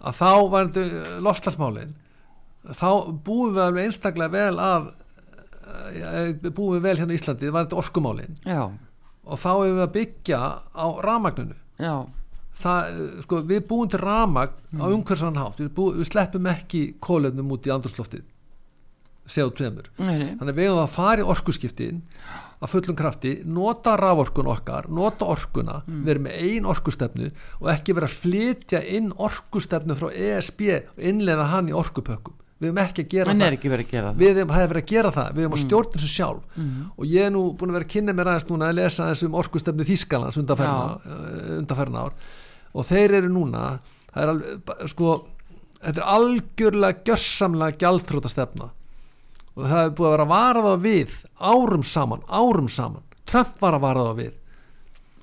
[0.00, 1.94] að þá var þetta lofslagsmálin
[2.74, 2.88] þá
[3.26, 4.90] búum við alveg einstaklega vel að
[5.68, 8.36] eh, búum við vel hérna í Íslandi var þetta orkumálin.
[8.48, 8.70] Já,
[9.24, 10.40] og þá hefur við að byggja
[10.74, 11.56] á ramagninu
[12.60, 14.80] það, eh, sko, við búum til ramagn Mm.
[14.82, 15.58] á umhverfisvann hátt.
[15.60, 18.22] Við, við sleppum ekki kólefnum út í andurslóftið
[19.26, 20.32] CO2 nei, nei.
[20.36, 22.02] þannig að við hefum að fara í orkuskiptin
[22.64, 26.04] að fullum krafti, nota raforkun okkar nota orkuna, Mm.
[26.04, 30.60] vera með ein orkustefnu og ekki vera að flytja inn orkustefnu frá ESB
[30.96, 32.34] og innlega hann í orkupökkum.
[32.60, 33.40] Við hefum ekki að gera það.
[33.84, 34.16] að gera það.
[34.22, 34.34] Við
[34.70, 36.44] verið að gera það, við hefum að stjórna þessu sjálf.
[36.56, 36.90] Mhm.
[36.96, 39.22] og ég er nú búin að vera að kynna mér aðeins núna að lesa aðeins
[39.26, 41.00] um orkustefnu Þískalans undanferna,
[41.58, 42.12] undanferna ár.
[42.74, 43.80] Og þeir eru núna
[44.14, 45.26] það er alveg, sko
[45.82, 48.70] þetta er algjörlega gjörsamlega gjaldþróta stefna
[49.54, 51.18] og það er búið að vera það við
[51.52, 53.02] árum saman, árum saman.
[53.24, 54.32] Trump var að vara það við.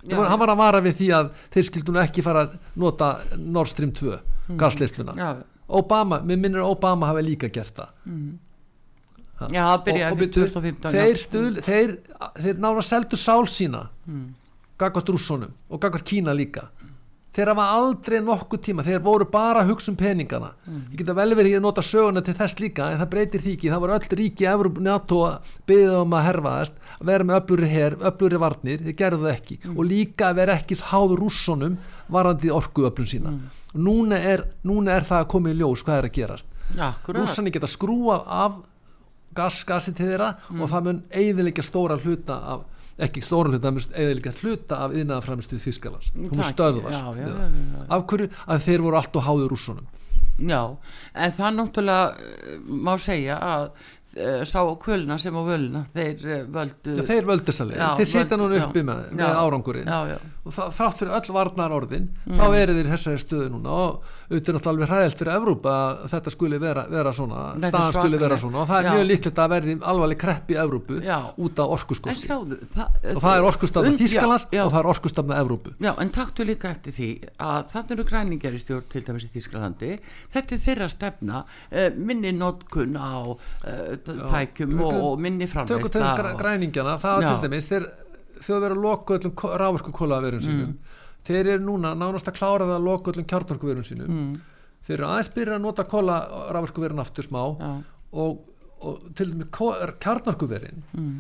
[0.02, 3.10] Já, hann var að vara við því að þeir skildu nú ekki fara að nota
[3.38, 4.15] Nord Stream 2
[4.58, 5.28] gasleysluna já,
[5.72, 7.91] Obama, mér minnir að Obama hafi líka gert það.
[9.41, 9.48] Ha.
[9.50, 11.94] já, það byrjaði byrju, 2015 þeir, stuð, þeir,
[12.41, 14.34] þeir nána seldu sál sína Mm.
[14.82, 16.65] gagvart rússonum og gagvart Kína líka
[17.36, 20.52] þeir hafa aldrei nokkuð tíma þeir voru bara að hugsa um peningana.
[20.67, 20.82] Mm.
[20.91, 23.72] ég geta vel verið að nota söguna til þess líka en það breytir því ekki,
[23.72, 25.20] það voru öll ríki Evróp, NATO
[25.70, 28.84] byggja um að herfaðast að vera með öfluri her, öfluri varnir.
[28.88, 29.60] Þeir gerðu það ekki.
[29.62, 29.78] Mm.
[29.78, 31.78] og líka að vera ekki háður rússonum
[32.12, 33.36] varandi orkuöflun sína.
[33.36, 33.62] Mm.
[33.88, 36.52] núna er, núna er það að koma í ljós hvað er að gerast.
[37.12, 38.60] Rússani geta skrúa af
[39.36, 40.62] gas, gasi til þeirra Mm.
[40.62, 42.62] og það mun eiðilega stóra hluta af,
[43.00, 47.02] ekki stóra hluta, það mun eiðilega hluta af yðnaðarframistu Þískalands hún mun Það- stöðvast.
[47.02, 47.88] Já, já, já, það.
[47.89, 48.30] af hverju?
[48.48, 49.88] Að þeir voru allt og háður rússunum
[50.41, 50.62] Já,
[51.15, 53.65] en það náttúrulega eh, má segja að
[54.17, 58.38] uh, sá kvöluna sem á völuna þeir uh, völdu Já, þeir völdu Já, þeir sita
[58.39, 59.86] núna uppi með, með árangurinn.
[59.88, 62.38] Já, já, og það, þrátt fyrir öll varnar orðin Mm.
[62.38, 63.70] þá eru þeir þessari stöðu núna.
[63.72, 68.20] Og auðvitað náttúrulega alveg hræðilt fyrir Evrópa að þetta skuli vera, vera svona staðan skuli
[68.22, 68.62] vera svona.
[68.62, 68.92] Og það er Já.
[68.96, 71.18] mjög líklegt að verði alvarleg kreppi í Evrópu Já.
[71.38, 71.62] út
[72.22, 75.74] sjáðu það, og það er orkustafna Þískalands og það er orkustafna Evrópu.
[75.82, 79.32] Já, en taktu líka eftir því að þannig eru græningar í stjórn til dæmis í
[79.36, 79.92] Þísklandi
[80.34, 83.36] þetta er þeirra stefna uh, minni notkun á
[84.06, 87.28] tækjum við og, og minni tökum framveist til þess græningjana það
[88.42, 90.72] þau verður að loka öllum rávorku kólaverum sínum.
[90.72, 91.00] Mm.
[91.28, 94.14] þeir eru núna nánast að klára það að loka öllum kjarnorkuverum sínum.
[94.16, 96.22] Mm, þeir eru aðeins byrja að nota kóla
[96.56, 97.44] rávorkuverin aftur smá.
[97.62, 97.72] Já,
[98.12, 98.40] og,
[98.82, 99.52] og til dæmis
[100.02, 101.14] kjarnorkuverin mm,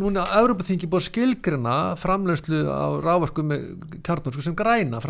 [0.00, 3.66] núna er Európa-þingi búið að skilgrina framleyslu á rávorku með
[4.06, 5.02] kjarnorku sem græna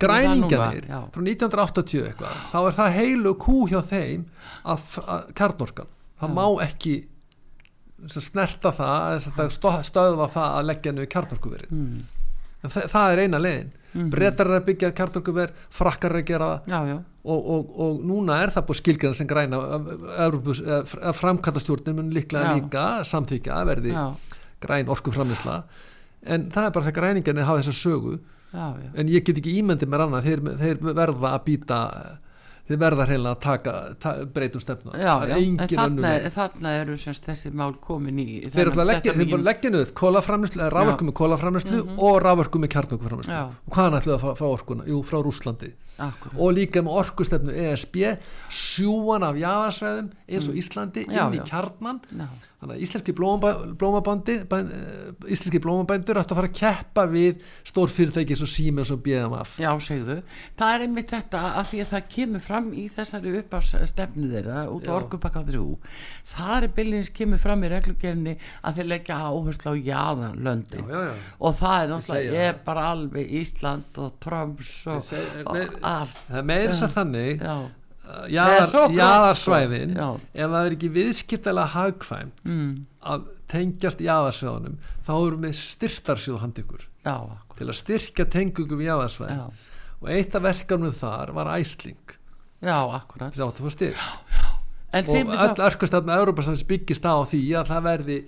[0.00, 1.00] græningjanir já.
[1.12, 4.24] frá 1980 eitthvað þá er það heilu kú hjá þeim
[4.64, 5.90] að, að kjarnorkan.
[6.18, 6.34] Það Já.
[6.38, 6.94] má ekki
[8.06, 9.18] snerta það
[9.88, 11.98] stöðva það að leggja niður kjarnorkuverin mm,
[12.62, 13.74] en það, það er eina leiðin.
[13.88, 14.08] Mhm.
[14.12, 16.66] breytar er að byggja kjarnorkuver frakkar er að gera það.
[16.68, 19.60] Já, já, og, og, og núna er það búið skilgjörn sem græna
[20.26, 20.60] Evropus,
[21.18, 22.58] framkvæmtastjórnin mun líklega Já.
[22.58, 24.04] líka samþykja að verði já,
[24.60, 25.62] græn orkuframlisla
[26.28, 28.18] en það er bara þegar græningarnir hafa þessa sögu.
[28.52, 28.90] Já, já.
[29.00, 31.80] en ég get ekki ímyndið mér annað þeir, þeir verða að býta
[32.68, 36.28] þeir verða hreinlega að taka ta, breytum stefna Já, það er en engin leið.
[36.36, 39.14] þarna eru semst þessi mál komin í þeir eru alltaf að leggja,
[40.62, 43.44] eða rávorku með kólaframlislu og rávorku með kjarnokuframlislu Já.
[43.48, 44.88] og hvaðan ætluðu að fá, fá orkuna?
[44.88, 47.96] Jú, frá Rúslandi Akkurat, og líka með orkustefnu ESB
[48.54, 51.14] sjúan af jáðarsveðum eins og Íslandi Mm.
[51.16, 52.26] Já, inn í kjarnan já,
[52.60, 57.40] þannig að íslenski blómaba- blómabandi bæn- eh, íslenski blómabændur ættu að fara að keppa við
[57.64, 60.22] stór fyrirtæki eins og Siemens og BMF já, segðu.
[60.58, 64.86] Það er einmitt þetta að því að það kemur fram í þessari uppástefnu þeirra út
[64.86, 65.78] á orkupakka 3
[66.34, 71.14] það er byllinsins kemur fram í reglugjörni að þeir leggja áherslu á já.
[71.40, 72.64] og það er náttúrulega ég það.
[72.64, 75.02] bara alveg Ísland og Trumps og,
[75.88, 77.76] Og allt það meira þess að þannig já, að
[78.08, 80.04] Nei, svo jaðar, gott, jaðarsvæðin sko.
[80.04, 80.28] Já.
[80.32, 82.70] ef það er ekki viðskiptalega hagkvæmt mm,
[83.12, 86.86] að tengjast jaðarsvæðunum þá erum við styrtarsjóð handi ykkur.
[87.04, 89.42] Já, akkurat, til að styrkja tengugum við jaðarsvæðin.
[89.42, 92.16] Já, og eitt af verkefnum þar var æsling
[92.64, 93.32] já, akkurat.
[93.32, 94.06] Átti að fá styrk.
[94.88, 98.18] En og þeim öll örkustafna Európa-samins byggist á því að það verði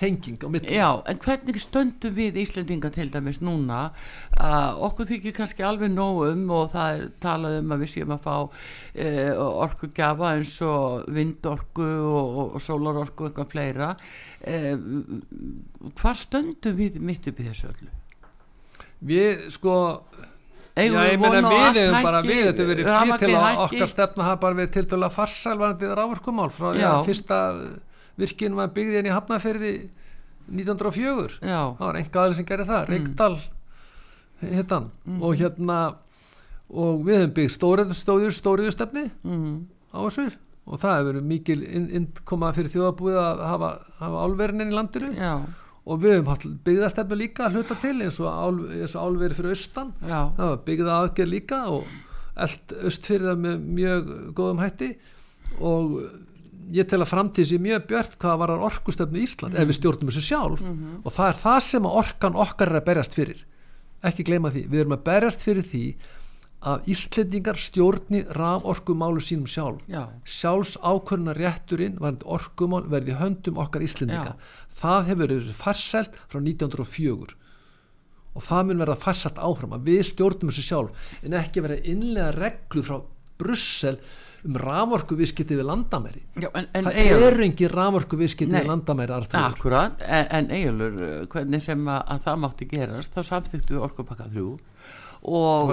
[0.00, 5.36] tenging á milli Já, en hvernig stöndum við Íslendinga til dæmis núna uh, okkur þykir
[5.38, 9.44] kannski alveg nóg um og það er talað um að við séum að fá uh,
[9.66, 14.76] orkugjafa eins og vindorku og, og, og sólarorku og eitthvað fleira uh,
[15.96, 17.92] hvar stöndum við mitt upp í þessu öllu?
[19.06, 19.76] við sko
[20.76, 23.88] Eigum Já, ég við meina við hefum bara við þetta verið fyrir til að okkar
[23.88, 26.88] stefna hafa bara verið til dæla farsælvarandi rávorkumál frá því Já.
[26.90, 27.38] að fyrsta
[28.20, 29.72] virkinu var byggði henni í Hafnafyrði
[30.46, 32.94] 1904 Já, það var enga aðeins sem gerði það, Mm.
[32.94, 33.36] Reykdal
[34.56, 34.90] hittan
[35.24, 35.76] og hérna
[36.68, 39.54] og við hefum byggt stóriðu stóriðu, stóriðu stefni mm,
[39.94, 40.26] á þessu.
[40.66, 43.68] Og það hefur verið mikil inn- innkoma fyrir þjóðabúið að hafa,
[44.00, 45.12] hafa álverinin í landinu.
[45.14, 45.32] Já,
[45.86, 49.92] og við hefum haft byggðastefnu líka að hluta til eins og, og álveri fyrir austan.
[50.02, 51.86] Já, það var byggða aðgerð líka og
[52.36, 52.74] allt
[53.06, 54.90] það með mjög góðum hætti.
[55.62, 55.94] Og
[56.74, 60.10] ég tel að framtíð sé mjög björt hvað var orkustöfnu í Ísland ef við stjórnum
[60.10, 60.64] þessu sjálf.
[61.04, 63.42] Og það er það sem orkan okkar er að berjast fyrir.
[64.06, 65.86] Ekki gleyma því, við erum að berjast fyrir því
[66.66, 69.82] að Íslendingar stjórni raforkumálu sínum sjálf.
[69.92, 74.34] Já, sjálfs ákvörna rétturinn orkumál verði höndum okkar Íslendinga.
[74.34, 74.62] Já.
[74.76, 77.36] það hefur verið farselt frá 1904
[78.36, 82.34] og það mun verða farselt áfram að við stjórnum þessu sjálf en ekki verða innlega
[82.36, 82.98] reglu frá
[83.40, 83.96] Brussel
[84.46, 88.70] um raforku viðskipti við landamæri já en, en það Eyjólfur- eru engin raforku viðskipti við
[88.70, 89.18] landamæri.
[89.40, 91.00] Akkurat, en, en Egilur
[91.32, 94.46] hvernig sem að, að það mátti gerast þá samþyktu við orkupakka 3
[95.26, 95.70] og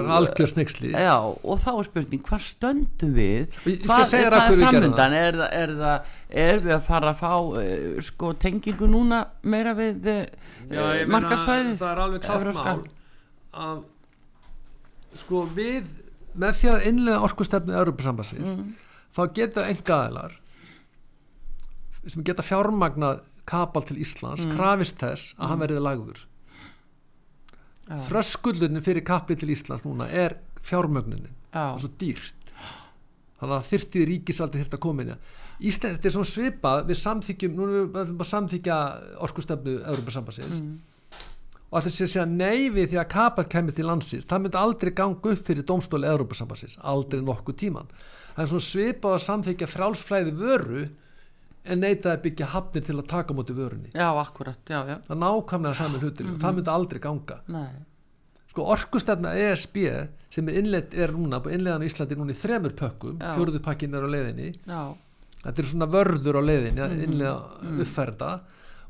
[0.90, 3.58] Já, og þá er spurning, hvað stöndum við?
[3.84, 5.16] Hvað er það framundan?
[5.18, 5.74] Er, er,
[6.44, 10.24] er við að fara að fá uh, sko tengingu núna meira við uh,
[11.12, 11.76] markasvæðið?
[11.78, 12.88] það er alveg klart mál
[13.54, 13.84] að
[15.14, 15.92] sko við
[16.38, 18.74] með því að innlega orkustefnu Európa-sambassins Mm.
[19.16, 20.32] þá geta engaðilar
[22.06, 24.56] sem geta fjármagnað kapal til Íslands Mm.
[24.56, 26.18] krafist þess að hann verði lagður.
[27.88, 32.34] Já, þröskuldurinn fyrir kappi til Íslands núna er fjármögnunin já, og svo dýrt.
[33.40, 35.16] Þannig að þyrtið ríkisaldi koma inn
[35.60, 38.78] Íslands, þetta er svona svipað við samþykjum, nú erum við ætlum að samþykja
[39.20, 40.78] orkustefnu Európa-sambassins Mm.
[41.74, 44.26] Og ætlum sé að segja nei við því að kapall kemur til landsins.
[44.30, 47.88] Það myndi aldrei ganga upp fyrir dómstóli Európa-sambassins, aldrei nokkuð tíman
[48.34, 50.84] það er svona svipað að samþykja frálsflæði vöru
[51.64, 53.90] en neita að byggja hafnir til að taka á móti vörunni.
[53.94, 54.96] Já, akkurat, já, já.
[55.06, 57.36] Það nákvæmlega saman hlutur og það myndi aldrei ganga.
[57.48, 57.70] Nei,
[58.50, 59.76] sko orkustefna ESB
[60.34, 63.32] sem er innleitt er núna, búið innleiðan í Íslandi núna í þremur pökkum, Já.
[63.38, 64.50] fjórðu pakkin er á leiðinni.
[64.66, 64.82] Já,
[65.44, 67.02] þetta er svona vörður á leiðinni að Mhm.
[67.06, 67.80] innlega Mm.
[67.86, 68.32] uppferða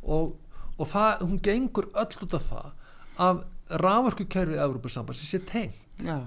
[0.03, 0.35] og,
[0.79, 2.73] og það, hún gengur öll út af það
[3.25, 3.45] að
[3.85, 6.03] rávorkukerfið Európa-sambansi sé tengt.
[6.03, 6.19] Já,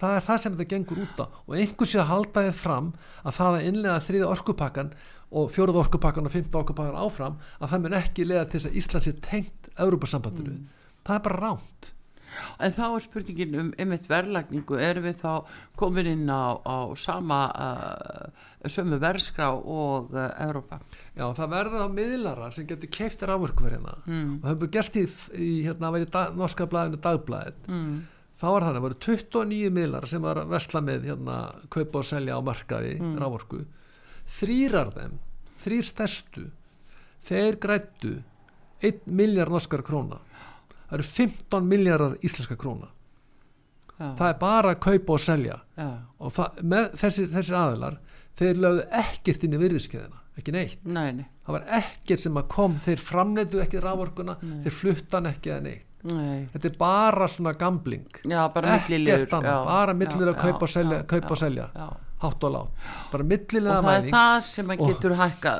[0.00, 1.26] það er það sem þetta gengur út á.
[1.46, 2.90] Og einhver sé að halda þið fram
[3.22, 4.90] að það að innlega þriða orkupakkan
[5.28, 8.78] og fjóruða orkupakkan og fymta orkupakkan áfram að það mun ekki leiða til þess að
[8.80, 10.66] Ísland sé tengt Európa-sambandinu Mm.
[11.04, 11.92] það er bara ránt
[12.58, 15.32] En þá er spurningin um einmitt verðlagningu, erum við þá
[15.78, 20.80] komin inn á, á sama uh, sömu verðskrá og uh, Evrópa?
[21.14, 24.28] Já, það verða þá miðlara sem getur keiftir afurkuverðina mm.
[24.38, 25.04] og það hefur gerst í,
[25.38, 27.96] í hérna, að vera í norska blæðinu dagblæðin mm.
[28.38, 31.40] þá var þannig að voru 29 miðlara sem var að vesla með hérna,
[31.74, 33.18] kaupa og selja á markaði mm.
[33.22, 33.64] rávorku
[34.38, 35.18] þrýrar þeim,
[35.64, 36.48] þrýr stærstu
[37.28, 38.16] þeir grættu
[38.84, 40.20] 1 miljard norskar króna
[40.88, 42.90] það eru 15 miljardar íslenska króna
[43.98, 44.12] Já.
[44.18, 45.88] það er bara að kaupa og selja Já.
[46.18, 47.98] og það, með þessi, þessi aðilar
[48.38, 51.26] þeir lögðu ekkert inn í virðiskeiðina ekki neitt nei, nei.
[51.46, 55.87] það var ekkert sem að kom þeir framleitu ekki rávorkuna þeir fluttan ekki eða neitt
[56.06, 56.44] nei.
[56.52, 58.20] þetta er bara svona gambling.
[58.22, 61.66] Já, bara annað, bara millilega að kaupa og selja, kaupa og selja.
[62.18, 64.08] hátt og látt bara millilega og það mæning.
[64.08, 65.50] er það sem að getur hækka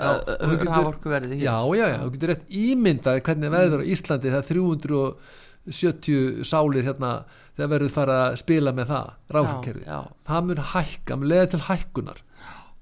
[0.75, 4.49] rávorkuverði já, já, já, þú getur rétt ímyndað hvernig veður á Íslandi það er
[5.69, 7.13] 370 sálir hérna
[7.59, 9.85] þegar verður fara að spila með það rávorkerfi,
[10.31, 12.25] það mun hækka, mun leða til hækkunar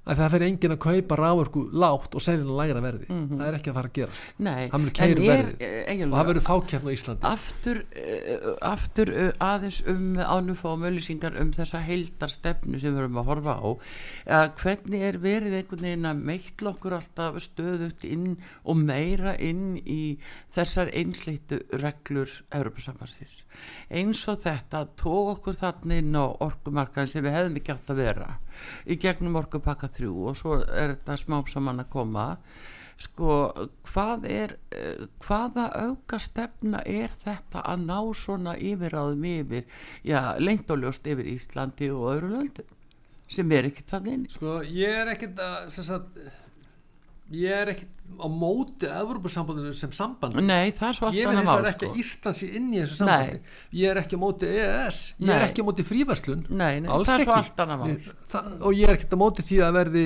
[0.07, 3.09] að það fyrir engin að kaupa rávorku látt og selja hann læra verði.
[3.11, 3.39] Mm -hmm.
[3.41, 4.23] það er ekki að fara að gerast.
[4.39, 7.27] Nei, það verður keir verði og það verður fákjafn á Íslandi.
[7.31, 13.19] Aftur, uh, aftur uh, aðeins um ánumfá og mölusingar um þessa heildarstefnu sem við erum
[13.19, 13.69] að horfa á.
[14.27, 19.77] Uh, hvernig er verið einhvern veginn að meitla okkur alltaf stöðut inn og meira inn
[19.83, 20.19] í
[20.55, 23.45] þessar einsleitu reglur Európa-sambansins
[23.91, 28.03] eins og þetta tók okkur þannig inn á orkumarkaðin sem við hefðum ekki átt að
[28.03, 28.29] vera
[28.87, 32.27] í gegnum orkupakka þrjú og svo er þetta smám saman að koma.
[32.97, 33.33] Sko
[33.85, 34.55] hvað er
[35.21, 39.67] hvaða auka stefna er þetta að ná svona yfiráðum yfir?
[40.01, 42.73] Já, lengdóljóst yfir Íslandi og öðru löndum
[43.31, 46.21] sem er ekki þannig inn sko ég er ekkert að sagt,
[47.31, 51.41] ég er ekkert á móti Evropasambandinu sem samband Nei, það er svo ég allt annað
[51.41, 51.89] þess að mál ekki sko.
[51.91, 53.41] að Íslands í inn í þessu sambandi.
[53.81, 55.49] Ég er ekki á móti EES ég er Nei.
[55.49, 56.45] ekki á móti fríverslun.
[56.49, 57.41] Nei, nei, það er svo ekki.
[57.41, 57.89] allt annað mál.
[57.91, 60.05] Ég- það, og ég er ekkert á móti því að verði,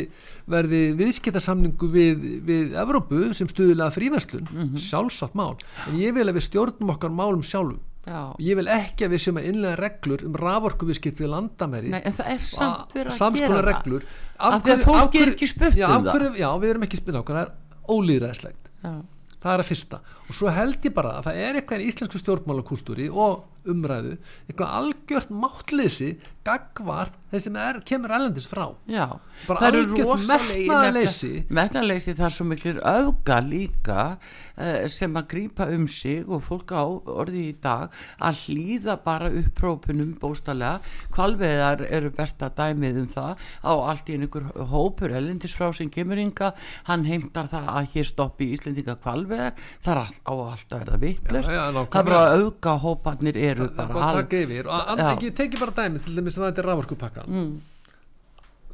[0.56, 4.48] verði viðskiptarsamningu við, við Evrópu sem stuðulega fríverslun.
[4.50, 4.76] Mhm.
[4.80, 5.56] sjálfsagt mál.
[5.86, 8.20] En ég vil að við stjórnum okkar málum sjálfum Já.
[8.40, 12.14] ég vil ekki að við séum að innlega reglur um raforkuviðskipt við landamæri Nei, en
[12.16, 14.06] það er samt verið að samskona gera reglur
[14.40, 16.12] Af því að fólk er ekki spurt já, um af það.
[16.14, 17.52] hverju, já, við erum ekki spurt um það það er
[17.90, 18.92] ólýðræðislegt Já.
[19.40, 22.22] það er að fyrsta og svo held ég bara að það er eitthvað í íslensku
[22.22, 24.16] stjórnmálakultúri og umræðu
[24.48, 26.12] eitthvað algjört máttleysi
[26.46, 28.64] gagvart þeir sem er, kemur ælendis frá.
[28.90, 29.06] Já,
[29.46, 31.32] Bara algjört rosalegi metnaðarleysi.
[31.52, 36.72] metnaðleysi það er svo miklir auga líka uh, sem að grípa um sig og fólk
[36.74, 40.80] á orði í dag að hlýða bara upprópunum bóstalega,
[41.14, 43.46] kvalveðar eru besta dæmið um það.
[43.62, 46.50] Á allt í einhver hópur elendisfrá sem kemur inga,
[46.88, 51.00] hann heimtar það að hér stoppi Íslendinga kvalveðar það er all, á allt að verða
[51.04, 54.86] vittlust það er bara auga hópanir eru er bara bara taka yfir og Já.
[54.92, 57.52] and, ekki, teki bara dæmi til dæmis að þetta er raforkupakkan mm,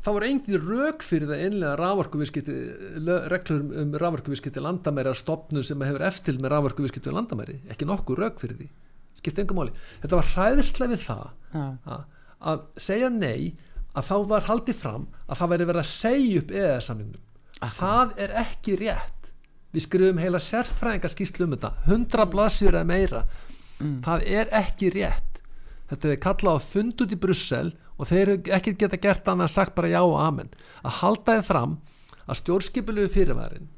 [0.07, 2.57] þá var engin rauk fyrir það einlega raforkuviskiti
[3.33, 8.43] reglur um raforkuviskiti landamæri að stopnu sem hefur eftir með raforkuviskiti landamæri, ekki nokkuð rauk
[8.43, 8.71] fyrir því
[9.21, 12.01] skipt engum máli, þetta var hræðislega við það já,
[12.53, 13.57] að, segja nei
[13.97, 17.23] að þá var haldið fram að það væri verið að segja upp eða samningnum
[17.77, 19.13] það er ekki rétt.
[19.75, 23.23] Við skrifum heila sérfræðingarskíslu um þetta 100 blaðsjur eða meira
[23.79, 25.43] það er ekki rétt.
[25.91, 29.51] Þetta er kallað á fund út í Brussel og þeir eru ekki geta gert annað
[29.51, 30.51] að sagt bara já og amen.
[30.83, 31.79] Að halda þið fram
[32.27, 33.69] að stjórnskipulegu fyrirværin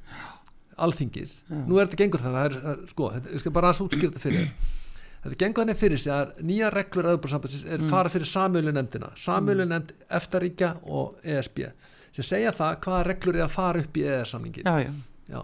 [0.79, 4.45] alþingis, nú er þetta gengur þannig er, sko, þetta, ég skal bara aðeins útskýrta fyrir
[4.45, 4.75] þér.
[5.25, 9.67] þetta gengur þannig fyrir sig að nýja reglur auðvitað er fara fyrir samjölu nefndina samjölu
[9.69, 11.65] nefnd eftaríkja og ESB
[12.15, 14.93] sem segja það hvaða reglur er að fara upp í EES-samningin já, já,
[15.35, 15.41] já.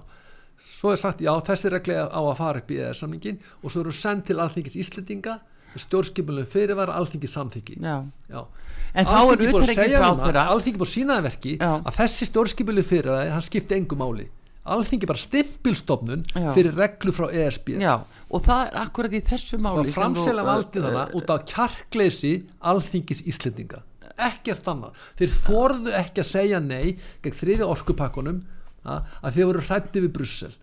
[0.84, 3.94] Svo er sagt já þessi regli á að fara upp í EES-samningin og svo eru
[3.96, 5.38] sendt til alþingis Íslendinga
[5.80, 8.44] stjórnskipulegu fyrirvara alþingis samþyggi já.
[8.94, 11.70] En þá er utanríkisráðherra Alþingi búið sínaði verki Já.
[11.80, 14.28] að þessi stjórnskipilu fyrir hann skipti engu máli.
[14.70, 16.52] Alþingi bara stimpilstofnun Já.
[16.54, 17.96] fyrir reglu frá ESB Já,
[18.30, 23.24] og það er akkurat í þessu máli og framsela valdið hana út af kjarkleysi Alþingis
[23.26, 23.82] Íslendinga.
[24.14, 26.94] Ekkert annað, þeir þorðu ekki að segja nei
[27.24, 28.44] gegn þriði orkupakkunum
[28.86, 30.54] að, að þeir voru hrætti við Brussel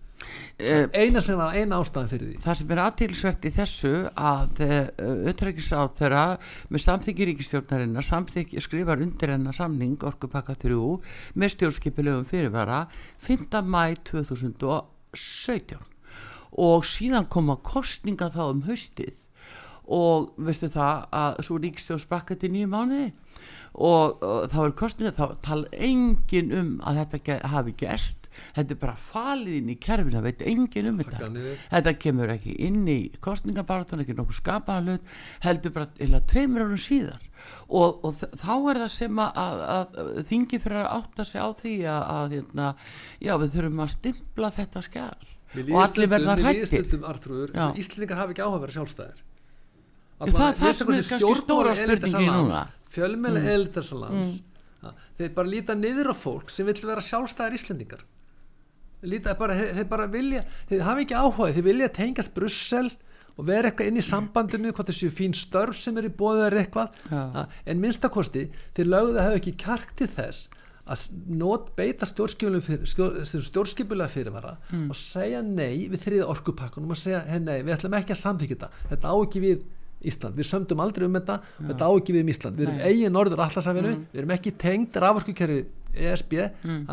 [0.62, 2.40] eina sem var eina ástæðan fyrir því.
[2.44, 6.26] Það sem er aðtilsvert í þessu að auðvitaðrikiðsáð þeirra
[6.70, 10.78] með samþyggi ríkistjórnarinnar samþyggi skrifar undir hennar samning orkupakka 3
[11.34, 12.84] með stjórnskipilegum fyrirvara
[13.26, 13.62] 5.
[13.66, 15.82] mæ 2017
[16.52, 19.16] og síðan koma kostninga þá um haustið.
[19.92, 23.12] Og veistu það að svo ríkistjórn sprakka til nýju mánuði?
[23.72, 28.21] Og, og þá er kostninga þá tala engin um að þetta hafi gerst
[28.56, 31.32] þetta er bara falið inn í kerfin það veit engin um þetta.
[31.72, 36.82] Þetta kemur ekki inn í kostningabartun ekki nokkuð skapaða hlut heldur bara eða tveimur árum
[36.82, 37.28] síðar.
[37.68, 41.50] Og, og þá er það sem að, að, að þingi fyrir að átta sig á
[41.58, 42.72] því að, að hérna,
[43.18, 46.86] já við þurfum að stimpla þetta skjál og allir verða hrættir
[47.82, 49.26] Íslandingar hafi ekki áhuga að vera sjálfstæðir.
[50.22, 52.64] Það það sem er kannski stóra spurningi núna.
[52.92, 53.52] Fjölmjöla mm.
[53.56, 55.04] eldasalands mm.
[55.18, 58.06] þeir bara líta niður á fólk sem vil vera sjálfstæðar íslendingar
[59.08, 62.90] líta bara, þeir, þeir bara vilja þeir hafa ekki áhuga, þeir vilja tengast Brussel
[63.38, 66.90] og vera eitthvað inn í sambandinu hvað þessu fín störf sem er í bóðar eitthvað
[67.12, 67.46] ja.
[67.66, 68.44] en minnstakosti
[68.78, 70.40] þeir lögðu að hafa ekki kjark til þess
[70.92, 71.00] að
[71.38, 74.88] not, beita stjórnskipulega fyrirvara mm.
[74.92, 78.58] og segja nei við þriða orkupakkunum og segja hey, nei, við ætlum ekki að samþykja
[78.58, 79.58] þetta þetta á ekki við
[80.02, 81.70] Ísland, við sömdum aldrei um þetta Já.
[81.70, 84.02] þetta á ekki við um Ísland, við erum eigin norður allarsafinu, mm.
[84.10, 85.60] við erum ekki tengd raforkukerfi
[85.94, 86.34] ESB,
[86.66, 86.90] mm.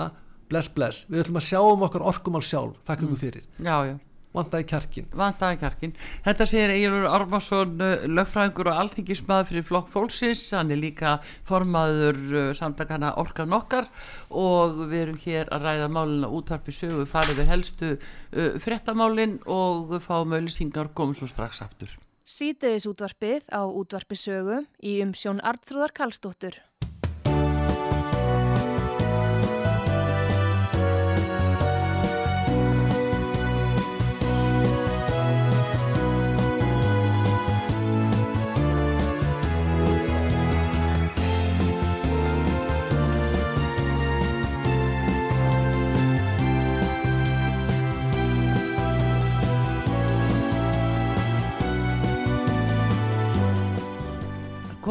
[0.51, 3.23] Bless bless við ætlum að sjá um okkar orkumál sjálf þakka ykkur mm.
[3.25, 3.97] fyrir Já, já
[4.37, 5.07] Vandaði kjarkin.
[5.17, 5.93] Vandaði kjarkin.
[6.27, 10.43] Þetta segir Egilur Armarsson, uh, lögfræðingur og alþingismæður fyrir flokk fólksins.
[10.53, 11.15] Hann er líka
[11.49, 13.89] formaður uh, samtakana Orkan okkar
[14.29, 19.97] og við erum hér að ræða málina útvarpi sögu, farið við helstu uh, frettamálin og
[20.05, 21.97] fáum auðlisingar og komum svo strax aftur.
[22.29, 26.61] Sýteðis útvarpið á útvarpisögu í umsjón Artrúðar Kallstóttur.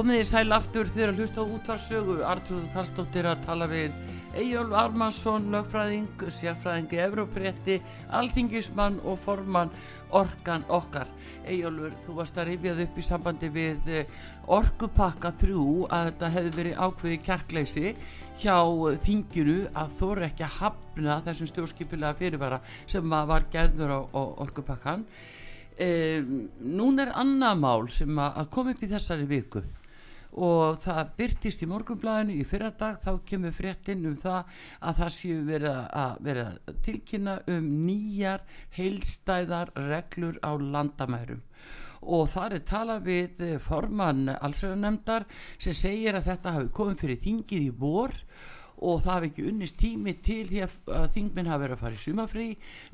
[0.08, 3.98] Komið í sæl aftur þegar að hlusta á útvarsögu Artrúður Kallstóttir að tala við
[4.40, 7.76] Ejjólf Armansson, lögfræðing sérfræðingi, Evrópretti
[8.16, 9.74] alþingismann og formann
[10.16, 11.12] orkan okkar.
[11.44, 14.14] Ejjólfur, þú varst að rifjað upp í sambandi við eh,
[14.48, 17.96] orkupakka þrjú að þetta hefði verið ákveði kjarkleysi
[18.40, 18.58] hjá
[19.04, 25.04] þinginu að eru ekki að hafna þessum stjórnskipilega fyrirvara sem var gerður á, á orkupakkan
[25.78, 29.62] Um, nún er annað mál sem að kom upp í þessari viku
[30.38, 35.14] og það byrtist í morgunblæðinu í fyrra dag þá kemur fréttinn um það að það
[35.16, 38.44] séu verið að, verið að tilkynna um nýjar
[38.78, 41.42] heilstæðar reglur á landamærum.
[42.08, 45.26] Og þar er talað við formann allsverðanemdar
[45.58, 48.14] sem segir að þetta hafi komið fyrir þingið í vor
[48.78, 52.04] og það hafi ekki unnist tími til því að þingminn hafi verið að fara í
[52.04, 52.46] sumafrí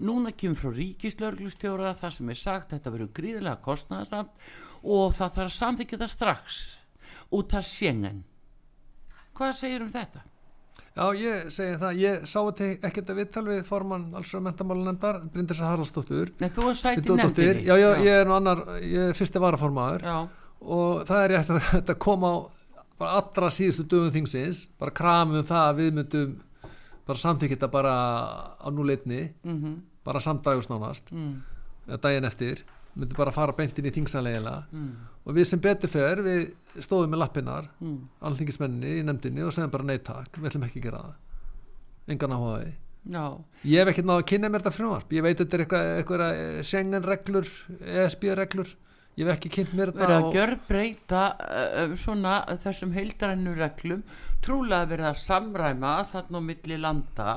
[0.08, 4.48] núna kemur frá ríkislörglustjóra það sem er sagt þetta verið gríðilega kostnæðasamt
[4.84, 6.62] og það þarf að samþykja það strax
[7.34, 8.24] út af sjengen
[9.38, 10.24] hvað segir um þetta?
[10.94, 15.66] Já, ég segi það, ég sá ekkert að viðtal við formann alls og mentamálunemndar Bryndisa
[15.66, 16.30] Haraldsdóttur.
[16.38, 17.64] Nei, þú er sætt í nefndinni.
[17.66, 20.06] Já, já, ég er nú annar, ég er fyrsti varaformaður.
[20.06, 20.18] Já.
[20.64, 22.34] og það er rétt að þetta kom á
[23.02, 26.38] bara allra síðustu dögum þingsins, bara kramum um það að við myndum
[27.08, 27.96] bara samþykja bara
[28.62, 29.24] á núleitni.
[29.44, 29.76] Mm -hmm.
[30.06, 31.12] bara samdægust nánast.
[31.12, 31.42] Mm.
[32.02, 32.64] daginn eftir.
[32.94, 34.92] Myndi bara fara beintin í þingsanlegilega mm.
[35.26, 36.52] og við sem betur fer við
[36.82, 37.98] stóðum með lappinnar mm.
[38.30, 41.20] alþingismenninni í nefndinni og segjum bara neittak við ætlum ekki að gera það.
[42.14, 42.72] Engan áhugaði
[43.14, 43.26] no.
[43.68, 45.14] ég hef ekkert náðu að kynna mér þetta frumvarp.
[45.14, 46.24] Ég veit þetta er eitthvað, eitthvað
[46.70, 47.52] Schengen-reglur
[48.04, 48.74] ESB-reglur
[49.20, 50.38] ég hef ekki kynnt mér þetta verið að og...
[50.38, 54.02] gjör breyta uh, svona þessum heildarennu reglum.
[54.44, 57.30] Trúlega verið að samræma þarna á milli landa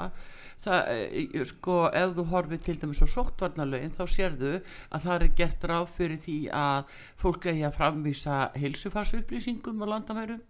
[0.67, 4.53] það, eh, sko, ef þú horfið til dæmis á sóttvarnalögin þá sérðu
[4.91, 6.93] að það er gert ráð fyrir því að
[7.23, 10.45] fólk eigi að framvísa heilsufarsupplýsingum á landamærum.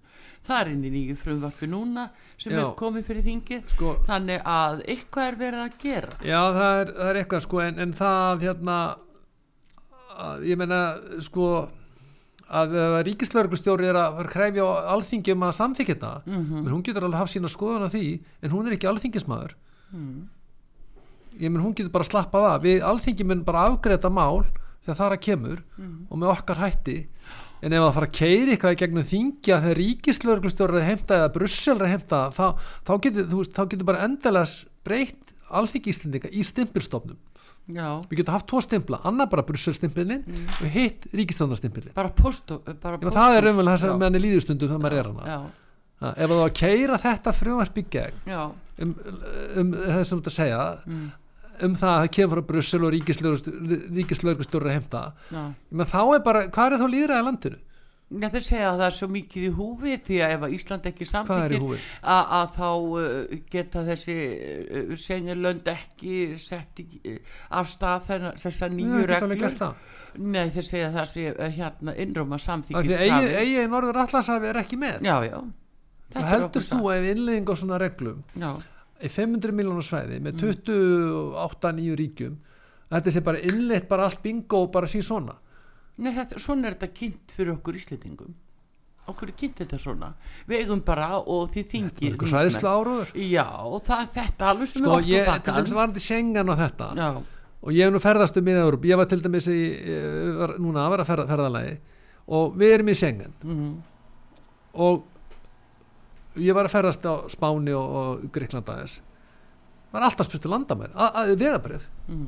[0.46, 2.60] Það er inn í nýju frumvarfi núna sem Já.
[2.62, 6.12] er komið fyrir þingi sko, þannig að eitthvað er verið að gera.
[6.22, 8.76] Já, það er, það er eitthvað sko en, en það hérna
[10.16, 10.80] að, ég menna
[11.26, 11.50] sko
[12.46, 12.76] að
[13.08, 16.12] ríkislauglustjóri er að kræfja á alþingjum að samþykja þetta.
[16.26, 16.62] Mm -hmm.
[16.62, 19.56] menn hún getur alveg haft sína skoðan á því en hún er ekki alþingismæður
[19.92, 20.22] mm.
[21.40, 22.24] ég menn hún getur bara
[22.56, 24.46] að við alþingi mun bara afgreita mál
[24.86, 25.98] þegar það er að kemur mm.
[26.10, 26.96] og með okkar hætti
[27.64, 31.30] en ef það fara að keiri eitthvað í gegnum þingja þegar ríkislauglustjóri er heimta eða
[31.34, 32.46] Brussel er heimta þá,
[32.86, 37.18] þá, getur, veist, þá getur bara endalega breytt alþingi íslendinga í stimpilstofnum
[37.66, 37.88] Já.
[38.06, 40.50] við getum haft tvo stimpla, annað bara Brussel-stimpilin mm.
[40.60, 45.00] og hitt ríkistjónarstimpilin bara postu það er umvel þess að meðan í líðustundum það maður
[45.00, 45.38] er hana
[45.96, 48.40] Ha, ef þú að keira þetta frumvarp í gegn Já.
[48.82, 48.96] Um,
[49.62, 51.06] um þessum að segja mm.
[51.68, 55.06] um það að það kemur frá Brussel og ríkislauglustjóri að heimta.
[55.84, 57.62] Þá er bara, hvað er þá líðræði landinu?
[58.06, 60.84] Já, þeir segja að það er svo mikið í húfi því að ef að Ísland
[60.86, 61.06] ekki
[61.58, 61.78] húfi?
[62.14, 67.16] að, að þá uh, geta þessi uh, senjulönd ekki sett uh,
[67.58, 68.06] af stað
[68.44, 69.66] þessar nýju reglur.
[70.22, 73.60] Nei, þeir segja að það sé uh, hérna innróma Af því samþykis að eigi, eigi
[73.64, 75.02] í Norður Allansafi er ekki með.
[75.02, 75.38] Já, já
[76.16, 78.22] Þetta er heldur þú að ef innlegging á svona reglum.
[78.40, 78.50] Já,
[78.96, 80.24] í 500 miljónar svæði Mm.
[80.24, 82.36] með 28-9 ríkjum
[82.90, 85.34] að þetta sé bara innleitt bara allt bingo og bara sín svona.
[85.98, 88.34] Nei, þetta, svona er þetta kynnt fyrir okkur Íslendingum.
[89.06, 90.10] Okkur er kynnt þetta svona.
[90.48, 94.82] Við eigum bara og því þingir eitthvað hræðslu áróður Já, og það þetta alveg sem
[94.82, 96.88] sko er ég, oft til dæmis varandi Schengen og þetta.
[96.98, 97.08] Já,
[97.62, 100.86] og ég hef nú ferðast um Európ ég var til dæmis í, ég var núna
[100.86, 101.76] að vera ferð, ferðalagi.
[102.36, 103.32] Og við erum í Schengen.
[103.46, 103.76] Mm,
[104.74, 105.04] og
[106.40, 109.00] ég var að ferðast á Spáni og, og Gríkland aðeins.
[109.92, 112.26] Var alltaf spurt til landamæri vegabrif, mm,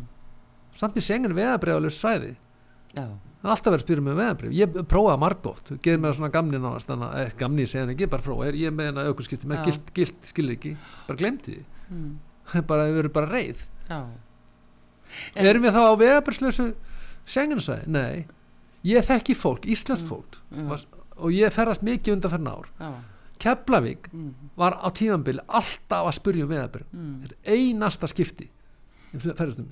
[0.79, 2.37] samt í Schengen vegabrif alveg svæði,
[2.95, 6.33] já, það er alltaf verið að spyrja með vegabrif, ég prófaði margótt gerir mér svona
[6.35, 9.69] gamni nánast, þannig að eh, gamni ég segja ekki, bara prófa, ég hennar aukurskipti með
[9.69, 10.73] gilt, gilt skilur ekki,
[11.11, 11.59] bara glemti
[11.91, 12.17] mm,
[12.71, 13.67] bara, við erum bara reið.
[15.35, 16.67] En, erum við þá á vegabrislösu
[17.29, 17.93] Schengensvæði?
[17.93, 18.27] Nei.
[18.89, 20.39] Ég þekki fólk, íslenskt fólk.
[20.55, 20.71] Mm,
[21.19, 22.69] og ég ferðast mikið undan fyrir ár.
[22.79, 22.91] Já,
[23.43, 28.49] Keflavík mm, var á tíðanbili alltaf að spurja um vegabrif mm, þetta er einasta skipti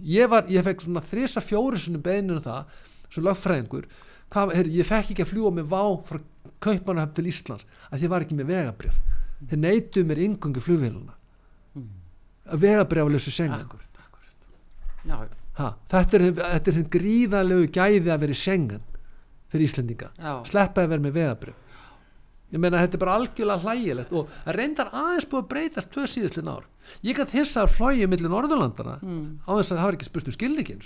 [0.06, 2.70] ég var, ég fekk svona þrisa fjóri sinni beðinu um það,
[3.10, 3.88] svo lögfræðingur
[4.32, 6.22] hvað, heyr, ég fekk ekki að fljúa með vá frá
[6.62, 8.96] Kaupanahöfn til Íslands að ég var ekki með vegabrif
[9.50, 11.16] þeir neituðu mér yngungi flugvéluna
[11.76, 11.90] mm.
[12.54, 14.32] að vegabrifalösu Schengen Akkurat, akkurat.
[15.04, 15.18] Já,
[15.60, 18.86] ha, þetta er, þetta er sem gríðalegu gæði að vera í Schengen
[19.52, 20.10] fyrir Íslendinga.
[20.16, 21.65] Já, sleppa að vera með vegabrif
[22.56, 26.06] ég meina þetta er bara algjörlega hlægilegt og það reyndar aðeins búið að breytast tvö
[26.10, 26.64] síðustlun ár.
[27.06, 30.30] Ég gætt hissa að flóið millir Norðurlandana mm, á þess að það var ekki spurt
[30.30, 30.82] um skilningin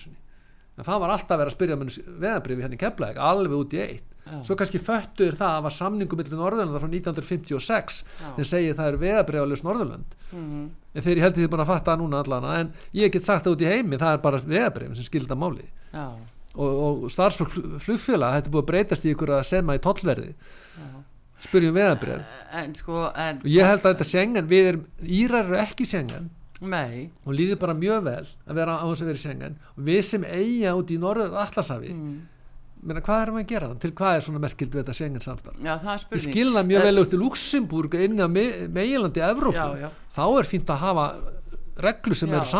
[0.80, 3.82] en það var alltaf að vera að spyrja með vegabrifi henni keflaðið, alveg út í
[3.84, 4.06] eitt.
[4.30, 8.76] Já, svo kannski föttur það að var samningu millir Norðurlanda frá 1956 já, sem segir
[8.78, 12.58] það er vegabrifalus Norðurland mm, en þeir held ég þið búin að fatta núna allana
[12.60, 15.66] en ég get sagt það út í heimi, það er bara vegabrifin sem skilda máli
[15.96, 20.34] og, og starfsfólk flugfjöla þetta búið að breytast í ykkur að sema í tollverði.
[20.76, 20.99] Já
[21.46, 25.58] spyrjum veðabrið En sko, en og ég held að þetta Schengen, við erum Írar eru
[25.62, 26.30] ekki Schengen.
[26.60, 29.54] Nei, og líður bara mjög vel að vera á þess að vera í Schengen.
[29.76, 32.16] Og við sem eiga út í Norður Atlasafi mm,
[32.90, 33.70] meina, hvað erum við að gera?
[33.80, 34.96] Til hvað er svona merkild við þetta
[35.80, 39.56] það er við skilna mjög Eh, vel út í Luxemburg inn á meginlandi Evrópu.
[39.56, 41.06] Já, já, þá er fínt að hafa
[41.80, 42.50] reglu sem Já, eru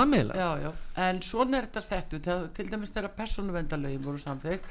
[0.65, 0.71] já,
[1.05, 4.65] en svona er þetta sett út til, til dæmis þegar persónuvendalögin voru samþykkt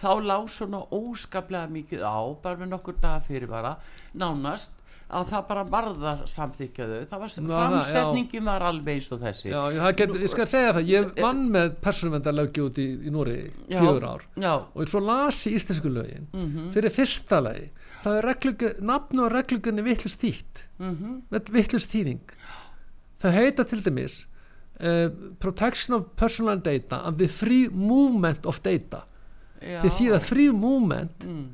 [0.00, 3.76] þá lág svona óskaplega mikið á bara með nokkur daga fyrir bara.
[4.16, 4.74] Nánast
[5.06, 9.50] að það bara varða samþykjaðu það var framsetningin var alveg eins og þessi.
[9.52, 13.36] Já, get, ég skal segja það, ég vann með persónuvendarlöggi út í, í Núri
[13.68, 14.24] fjögur ár.
[14.34, 17.68] já, og svo las í íslensku lögin mhm, fyrir fyrsta lagi
[18.06, 20.64] það er reglugu, nafn og reglugunni vittlust þýtt.
[20.82, 21.20] Mhm,
[21.54, 22.34] vittlust þýðing.
[23.22, 24.16] Það heita til dæmis
[24.80, 25.08] uh,
[25.42, 29.04] protection of personal data and the free movement of data
[29.60, 29.80] já.
[29.84, 31.46] Því þýða free movement mm,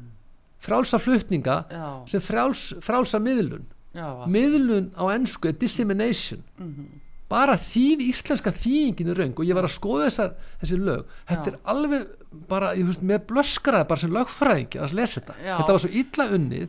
[0.63, 3.65] frálsa flutninga já, sem fráls, frálsa miðlun.
[3.93, 6.45] Já, miðlun á ennsku er dissemination.
[6.61, 7.01] Mhm,
[7.33, 11.19] bara þýð íslenska þýðingin er raung og ég var að skoða þessar, þessi lög.
[11.29, 12.09] Þetta er alveg
[12.49, 15.39] bara, ég veist, með blöskraði bara sem lögfræðingi að lesa þetta.
[15.41, 16.69] Þetta var svo illa unnið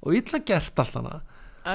[0.00, 1.29] og illa gert allt hana En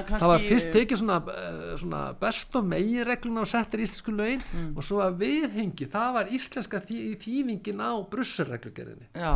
[0.09, 4.41] það var fyrst tekið svona, uh, svona best og megi regluna og settir íslensku lögin
[4.55, 4.71] Mm.
[4.77, 9.33] og svo að viðhengi það var íslenska þý, þýðingin á brussurreglugerðinni já,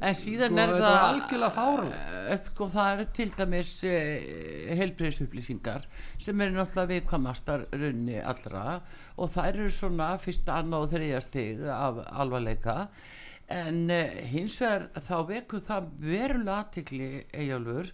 [0.00, 2.14] en síðan Sko, er það var algjörlega fáránlegt.
[2.30, 5.86] Eh, sko, það eru til dæmis eh, heilbreyðsupplýsingar
[6.18, 8.80] sem eru náttúrulega viðkvamastar runni allra
[9.16, 12.88] og það eru svona fyrsta, annað og þriðja stig af alvarleika
[13.50, 17.92] en eh, hins vegar þá vekur það verulega aðtikli eigjálfur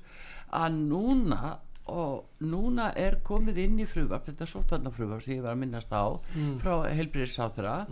[0.56, 1.56] að núna
[1.88, 6.04] og núna er komið inn í frumvarp þetta sóttvarnafrumvarp sem ég var að minnast á
[6.34, 6.58] Mm.
[6.58, 7.86] frá heilbreyðisáþra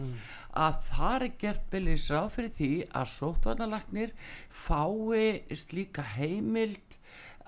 [0.55, 4.12] að það er gert beilis ráð fyrir því að sóttvarnalagnir
[4.51, 6.99] fái slíka heimild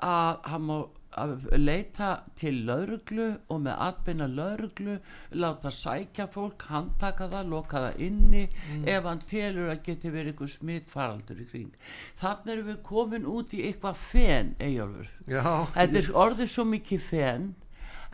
[0.02, 0.78] að hann má
[1.16, 4.96] að leita til lauruglu og með atbeina lauruglu
[5.40, 8.44] láta sækja fólk, handtaka það loka það inni
[8.84, 11.76] ef hann telur að geti verið eitthvað smittfaraldur í kring.
[12.22, 15.12] Þannig erum við komin út í eitthvað fen, Eyjólfur.
[15.26, 15.46] Já,
[15.76, 17.54] þetta er orðið svo mikið fen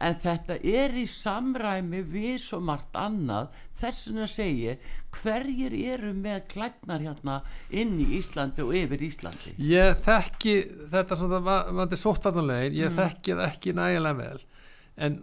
[0.02, 3.48] en þetta er í samræmi við svo margt annað.
[3.82, 4.78] Þess segi ég,
[5.22, 7.40] hverjir eru með klætnar hérna
[7.70, 9.54] inn í Íslandi og yfir Íslandi?
[9.58, 10.54] Ég þekki
[10.92, 12.80] þetta sem það var- var sóttvarnalegin, Mm.
[12.82, 14.40] ég þekki það ekki nægilega vel.
[14.98, 15.22] En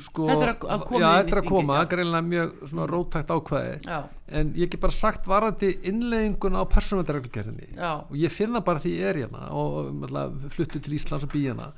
[0.00, 3.30] sko, Þetta er að- að koma já, þetta er að koma, greinlega mjög svona rótækt
[3.36, 3.82] ákvæði.
[3.84, 8.78] Já, en ég get bara sagt varandi innleiðingun á persónvendarreglugerðinni já, og ég finna bara
[8.80, 11.72] því ég er hérna og fluttu til Íslands og býjana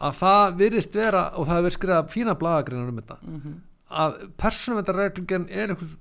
[0.00, 3.58] að það virðist vera og það hefur verið skrifað fína blaðagreinar um þetta mhm,
[4.00, 5.96] að persónvendarreglugerðin er einhvers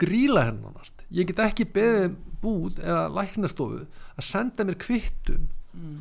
[0.00, 1.04] gríla hennar nánast.
[1.14, 5.98] Ég get ekki beðið búð eða læknastofu að senda mér kvittun mm,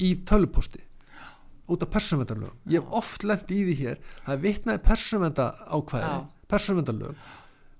[0.00, 0.82] í tölvuposti
[1.70, 6.10] út af persónvendarlögum ég hef oft lent í því hér það er vitnaði persónvenda ákvæði
[6.10, 6.26] Já.
[6.52, 7.22] persónvendarlög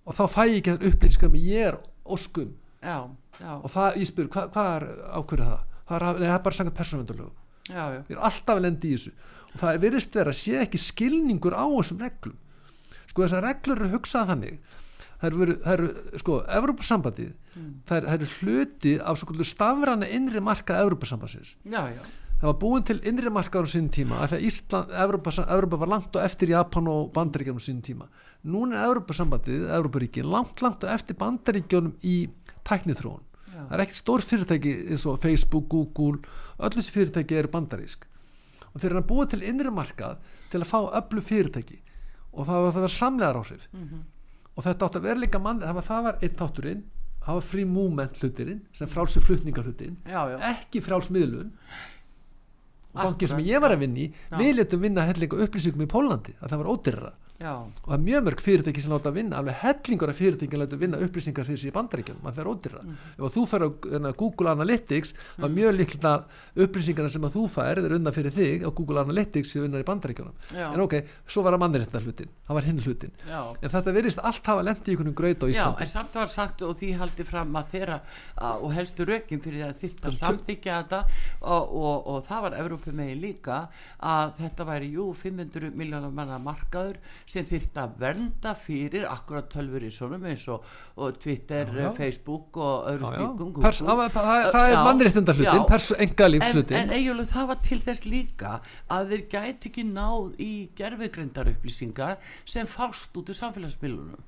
[0.05, 2.51] og þá fæ ég ekki þar upplýsingar sem ég er óskum.
[2.85, 2.99] Já,
[3.41, 4.87] já, og það, ég spyr, hvað, hvað er
[5.17, 5.63] ákveður það?
[5.89, 8.91] það er, nei, það er bara sangat persónvendarlögum já, já, ég er alltaf að lendi
[8.91, 9.13] í þessu.
[9.55, 12.39] Og það virðist vera að sé ekki skilningur á þessum reglum.
[13.11, 14.59] Sko þessar reglur eru hugsað þannig.
[15.21, 17.75] Það eru, það eru sko, Evrópusambandið Mm.
[17.87, 20.41] það eru, eru hluti af svo kvöldu stafrana innri
[21.71, 22.01] já, já,
[22.41, 25.79] það var búin til innri markaður á sínum tíma af því að Ísland, Evrópa, Evrópa
[25.79, 28.09] var langt og eftir Japan og Bandaríkjum á sínum tíma.
[28.43, 32.17] Núna er Evrópusambandið, Evróparíki langt, langt og eftir Bandaríkjunum í
[32.67, 33.23] tæknithróun
[33.55, 36.19] það er ekkert stór fyrirtæki eins og Facebook, Google
[36.59, 38.09] öll þessi fyrirtæki eru bandarísk.
[38.73, 40.19] Og þeir eru að búa til innri markað
[40.53, 41.81] til að fá öllu fyrirtæki.
[42.35, 44.03] Og það var var samlegar áhrif mhm,
[44.55, 46.85] og þetta átt að vera líka mann það var, það var einn þátturinn
[47.25, 49.99] það var free movement hlutirinn sem frálsi flutningar hlutin
[50.51, 51.51] ekki frálsmiðlun
[52.95, 54.37] og bankin sem ég var að vinna í Já.
[54.39, 57.13] við letum vinna hellinga upplýsingum í Pólandi að það var ódyrra
[57.45, 60.61] já, og það er mjög mörg fyrirtæki sem láta að vinna alveg hellingur af fyrirtæki
[60.63, 62.97] láta að vinna upplýsingar fyrir bandaríkjunum að það er ódyrra Mm.
[63.19, 66.13] ef að þú fær á hérna, Google Analytics þá er mjög líklega
[66.65, 69.87] upplýsingarna sem að þú fær er undan fyrir þig á Google Analytics sem vinnar í
[69.89, 70.35] bandaríkjunum.
[70.55, 70.95] Já, en ok,
[71.27, 73.41] svo var það mannréttinda hlutin það var hinn hlutin já.
[73.63, 75.81] en þetta virðist allt hafa lendi í einhvern gröð á Já, Íslandi.
[75.83, 78.01] en samt var sagt og því haldi fram að þeirra
[78.39, 81.01] að, og helstu rökin fyrir að Það- samþykja þetta
[81.43, 82.25] og, og, og
[87.35, 89.05] það var Evrópu megin líka að þetta væri jú 500 miljónar manna markaður sem þyrft
[89.05, 90.65] að vernda fyrir akkurat tölfur í svonum eins og,
[90.97, 91.93] og Twitter, Já, já.
[91.97, 93.81] Facebook og öðru slíkum það,
[94.55, 98.53] er Já, mannréttinda hlutin persu enga en, lífslutin en eiginlega það var til þess líka
[98.89, 104.23] að þeir gæti ekki náð í gerfigreindar upplýsingar sem fást út úr samfélagsmiðlunum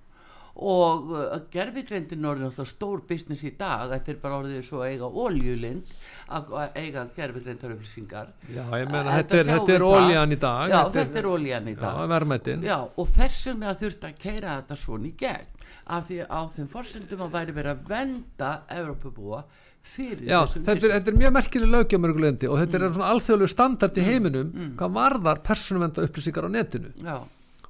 [0.57, 3.91] og uh, gerfigreindin er orðið náttúrulega stór business í dag.
[3.93, 5.91] Þetta er bara orðið svo að eiga oljulind
[6.33, 8.31] að eiga gerfigreindar upplýsingar.
[8.55, 9.99] Já, ég meina, Þetta þetta er, þetta er það.
[10.07, 12.01] ólíjan í dag já þetta er oljan í dag.
[12.01, 15.53] já, verðmættin Já, og þessum með að þurft að keira þetta svona í gegn
[15.97, 19.45] af því á þeim forsendum að væri verið að venda Evrópubúa
[19.87, 23.53] fyrir Já, þessum þetta er, þetta er mjög merkileg lögjamörgulendi og þetta er svona alþjóðlegu
[23.53, 24.73] standard í heiminum Mm.
[24.81, 26.91] hvað varðar persónuvenda upplýsingar á netinu.
[27.07, 27.21] Já,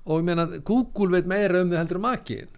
[0.07, 2.49] og ég meina Google veit meira um þið heldur um makin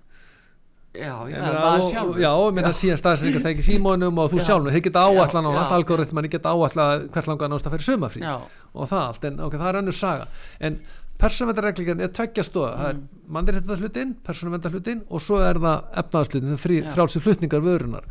[0.98, 2.20] já, já, maður sjálfur.
[2.22, 4.46] Já, ég meina síðan staðsendingar teki símónum og þú Já.
[4.48, 5.76] sjálfur, þið geta áætla Já, nánast já.
[5.78, 9.68] algoritmanni geta áætla hvert langar náttúrulega að fyrir sumafrí og það allt, en ok, það
[9.70, 10.28] er önnur saga.
[10.60, 10.78] En
[11.18, 13.00] persónuvendarreglíkan er tveggja stóða það er
[13.36, 16.88] mannréttinda hlutin, persónuvendar hlutin og svo er það efnaðarslutin, það frí, Já.
[16.94, 18.08] frálsi flutningar vörunar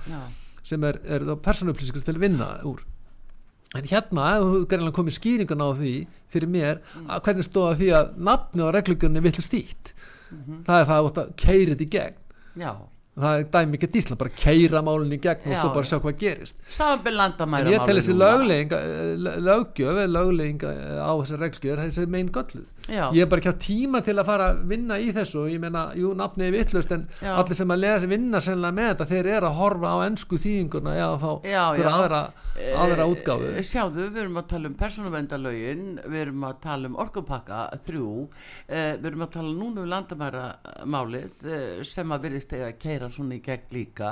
[0.68, 2.84] sem er, er persónuupplýsingar til að vinna úr.
[3.76, 5.94] En hérna, þú gerðilega komið skýringan á því
[6.32, 9.92] fyrir mér, að hvernig stóða því að nafnið á reglíkunni villist þýtt?
[10.68, 12.16] Það er það að þú keiri þetta í gegn
[12.58, 15.88] já það er dæmi ekki dísla, bara keira málunni í gegn og Já, svo bara
[15.88, 15.90] já.
[15.92, 16.58] sjá hvað gerist.
[17.58, 18.74] En ég tel þessi löglegging
[19.48, 20.66] löggjöf eða löglegging
[21.02, 22.68] á þessi reglgjöf þessi megin gölluð.
[22.88, 25.60] Ég er bara ekki á tíma til að fara að vinna í þessu og ég
[25.60, 27.34] meina, jú, nafnið er vittlust en Já.
[27.36, 30.94] allir sem að lesa vinna sennilega með þetta þeir eru að horfa á ennsku þýðinguna
[30.96, 32.22] eða þá Já, fyrir aðra,
[32.86, 33.50] aðra útgáfu.
[33.58, 37.60] Eh, Sjáðu, við erum að tala um persónuvendalögin, við erum að tala um orkupakka
[37.90, 38.14] þrjú,
[38.70, 43.07] eh, við erum að tala núna um landamæramálið eh, sem að virðist eiga að keira
[43.16, 44.12] svona í gegn líka.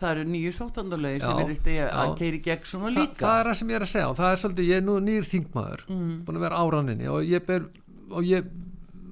[0.00, 1.40] Það eru nýju sótandalögin sem
[1.72, 3.20] eiga að keira í gegn svona Þa, líka.
[3.24, 4.96] það er það sem ég er að segja og það er svolítið, ég er nú
[5.00, 6.24] nýr þingmaður Mm.
[6.26, 7.68] búin að vera áraninni og ég ber
[8.10, 8.50] og ég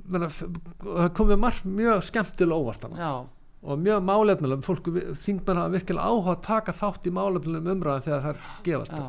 [0.05, 3.13] það komið margt mjög skemmtilega óvartana Já,
[3.65, 4.91] og mjög málefnilegum fólk,
[5.25, 9.07] þingmenn hafa virkilega áhuga að taka þátt í málefnilegum umræðan þegar þær gefast já,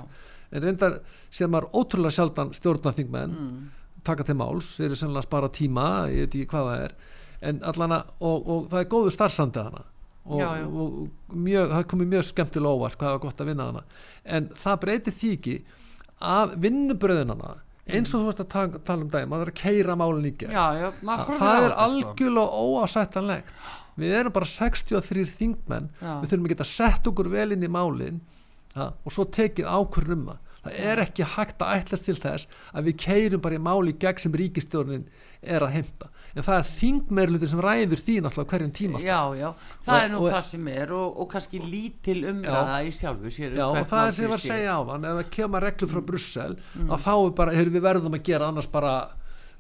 [0.56, 1.00] en reyndar
[1.36, 3.60] sem er ótrúlega sjaldan stjórnarþingmenn mm,
[4.08, 6.96] taka til máls, þeir eru sennilega að spara tíma ég veit ekki hvað það er.
[7.46, 9.82] En allana, og, og það er góður starfsandi hana
[10.26, 10.66] og, Já, já.
[10.66, 13.84] og mjög, það komið mjög skemmtilega óvart hvað var gott að vinna hana.
[14.26, 15.56] En það breytir því ekki
[16.26, 17.54] að vinnubröðunana
[17.86, 20.32] eins og þú veist að tala, um daginn, maður er að keira málun í
[21.06, 21.84] maður það, er sko.
[21.86, 23.52] algjörlega óásættanlegt.
[23.96, 28.18] Við erum bara 63 þingmenn við þurfum að geta sett okkur vel inn í málin
[28.76, 32.48] ha, og svo tekið ákvörðun um það það er ekki hægt að ætlast til þess
[32.74, 35.06] að við keirum bara í máli gegn sem ríkistjórnin
[35.46, 36.10] er að heimta.
[36.36, 39.50] En það er þingmerlutin sem ræður því náttúrulega hverjum tíma Já, já,
[39.86, 43.32] það Og- er nú og- það sem er og, og kannski lítil umræða í sjálfu
[43.32, 45.30] sér um Já, og það er sem ég var að segja á þann ef það
[45.38, 45.94] kemur reglur Mm.
[45.96, 46.58] frá Brussel
[46.90, 48.96] að þá er bara, heyrðu við verðum að gera annars bara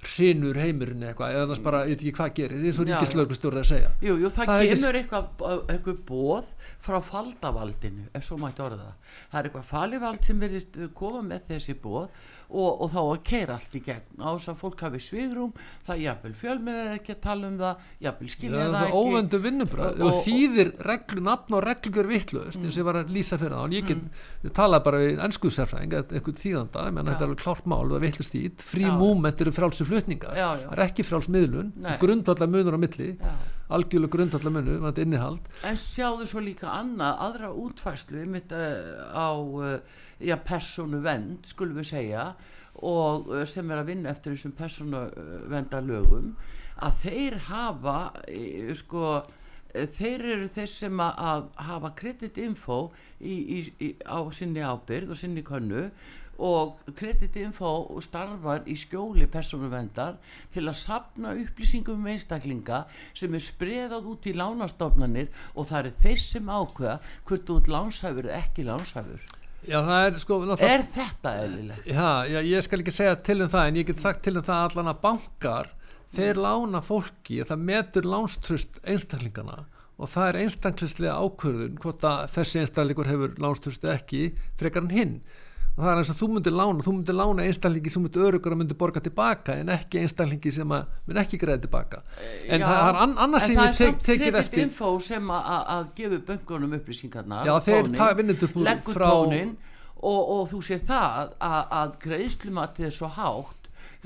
[0.06, 3.68] hrinur heimurinn eitthvað eða annars bara, ég veit ekki hvað gerir eins og ríkislauglustjóri að
[3.72, 6.49] segja Jú, jú, það, Það kemur eitthvað, eitthvað bóð
[6.86, 9.14] frá faldavaldinu, ef svo mætti orða það.
[9.32, 12.10] Það er eitthvað falivald sem verðist koma með þessi bóð
[12.50, 15.54] og, og þá að keira allt í gegn á þess að fólk hafi svigrum,
[15.88, 18.88] það jafnvel fjölminn er ekki að tala um það, jafnvel það skilja er það, það
[18.89, 19.02] ekki.
[19.02, 23.02] óvendu vinnubröð Og- og og- þýðir reglu, nafn og reglugjör vittlust eins og ég var
[23.02, 24.54] að lýsa fyrir það og ég get mm.
[24.56, 27.12] talað bara við ennsku sérfræðing eitthvað þýðanda, ég menn Já.
[27.12, 29.52] þetta er alveg klárt mál það er vittlust þýtt, frí múment eru
[30.36, 30.68] Já, já.
[30.70, 31.98] það er ekki fráls miðlun Nei.
[32.02, 33.32] grundvallar munur á milli Já.
[33.76, 34.12] algjörlega
[34.91, 39.80] þetta er innihald En sjáðu svo líka annað, aðra útfæslu mitt uh, á uh,
[40.26, 42.28] já, persónu vend, skulum við segja
[42.84, 45.05] og sem er að vinna eftir þessum persónu
[45.51, 46.34] venda lögum
[46.84, 47.97] að þeir hafa
[48.76, 49.05] sko
[49.95, 55.89] þeir eru þeir sem að, hafa kreditinfo á sinni ábyrð og sinni könnu
[56.45, 57.71] og kreditinfo
[58.03, 60.17] starfar í skjóli persónuvendar
[60.51, 65.95] til að sapna upplýsingum um einstaklinga sem er spreðað út í lánastofnanir og það eru
[66.03, 69.36] þeir sem ákveða hvort þú ert lánshæfur eða ekki lánshæfur
[69.66, 71.88] Já, það er sko er þetta eðlilegt?
[71.89, 74.45] Já, já, ég skal ekki segja til um það en ég get sagt til um
[74.45, 75.72] það að allan að bankar
[76.16, 79.63] þeir lána fólki og það metur lánstrust einstaklingana
[79.95, 84.24] og það er einstaklingslega ákvörðun hvort að þessi einstaklingur hefur lánstrust ekki
[84.59, 85.18] frekar en hinn
[85.76, 88.55] og það er eins og þú myndir lána, þú myndir lána einstaklingi sem myndir örugur
[88.55, 92.01] að myndir borga tilbaka en ekki einstaklingi sem að mynd ekki greiða tilbaka.
[92.47, 94.71] En Já, það er an, annars sem en ég tek, tekið það er eftir samt
[94.71, 98.49] info sem að, að, að gefi böngunum upplýsingarna Já, þeir þetta
[98.86, 99.55] upp frá- tónin
[100.05, 103.55] og, og þú sér það að, að greiðslumatið er svo hátt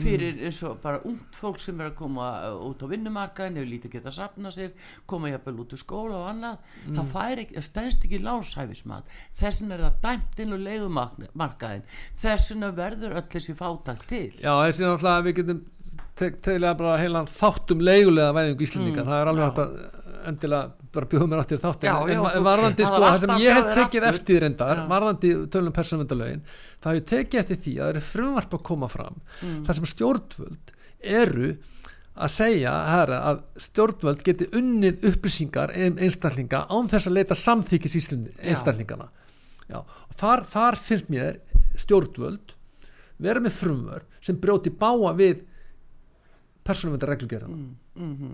[0.03, 0.45] fyrir Mm.
[0.47, 3.91] eins og bara ungt fólk sem er að koma uh, út á vinnumarkaðin hefur lítið
[3.97, 4.71] geta að sapna sér
[5.05, 6.95] koma jafnvel út úr skóla og annað Mm.
[6.99, 9.03] það fær ekki, það stænst ekki lánshæfismat.
[9.39, 11.83] Þessin er það dæmt inn á leigumarkaðin
[12.21, 14.31] þessin verður öll þessi fátakt til.
[14.39, 15.61] Já, þessi er náttúrulega að við getum
[16.19, 21.27] teglega bara heilan þáttum leigulega væðingu Íslendinga, það er alveg hægt að endilega bara bjóða
[21.31, 24.81] mér aftur þátt en, já, en, varðandi sko, það sem ég hef tekið eftir reyndar,
[24.89, 26.41] varðandi tölum persónumvendalögin,
[26.81, 29.63] það hef ég tekið eftir því að það eru frumvarp að koma fram Mm.
[29.67, 31.51] þar sem stjórnvöld eru
[32.19, 37.95] að segja herra, að stjórnvöld geti unnið upplýsingar um einstaklinga án þess að leita samþykis
[37.99, 38.49] Já.
[38.51, 39.07] einstaklingana
[39.69, 41.37] Já, og þar, þar finnst mér
[41.79, 42.55] stjórnvöld
[43.19, 45.45] vera með frumvör sem brjóti báa við
[46.67, 48.33] persónumvendar reglugjörðana mm, mm,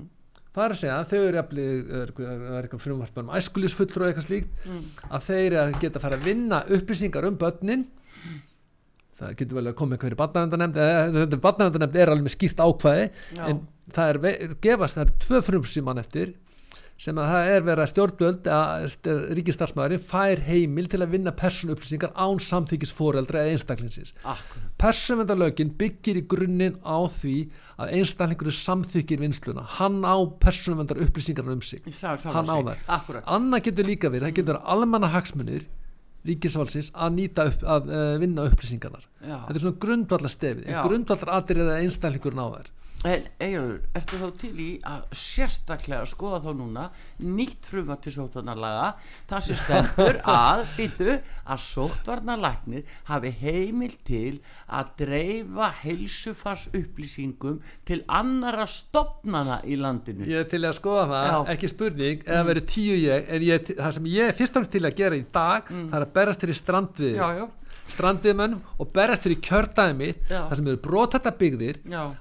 [0.56, 2.16] það er að segja að þau eru er, er,
[2.56, 4.82] er eitthvað frumvarp um æskulísfullur og eitthvað slíkt mm.
[5.10, 7.86] að þeir geta að fara að vinna upplýsingar um börnin
[9.16, 13.06] það getur vel að koma eitthvað í barnavendanemnd eða barnavendanemnd er alveg skýrt ákvæði
[13.38, 13.44] Já.
[13.50, 13.62] en
[13.96, 16.34] það er gefast, það er tvö mann eftir
[16.96, 18.86] sem að það er verið að stjórnvöld að
[19.36, 24.14] ríkistarsmaðurinn fær heimil til að vinna persónu upplýsingar án samþykis foreldra eða einstaklingsins.
[24.24, 27.36] Akkurat persónvendarlögin byggir í grunninn á því
[27.80, 31.84] að einstaklingur samþykir vinsluna hann á persónvendar upplýsingar um sig.
[31.90, 32.58] Það hann á
[32.98, 35.68] akkurat annað getur líka verið, það getur almanna hagsmunir
[36.26, 39.04] ríkisvalsins að nýta upp, að uh, vinna upplýsingarnar.
[39.22, 42.72] Þetta er svona grundvallar stefið grundvallar aðrið að einstaklingur ná þær
[43.06, 46.86] En Eyjólfur, ertu þá til í að sérstaklega skoða þá núna
[47.22, 48.88] nýtt fruma til sótvarnarlaga
[49.30, 58.00] það sem stendur að býtu að sótvarnarlagnir hafi heimil til að dreifa heilsufars upplýsingum til
[58.08, 60.26] annara stopnana í landinu.
[60.26, 61.38] Ég er til að skoða það, Já.
[61.54, 64.74] ekki spurning eða verið tíu ég, en ég, það sem ég er fyrst og fremst
[64.80, 67.22] til að gera í dag það er að berast til í strandvið
[67.94, 70.82] Strandviðmönnum og berast fyrir kjördæði mitt það sem eru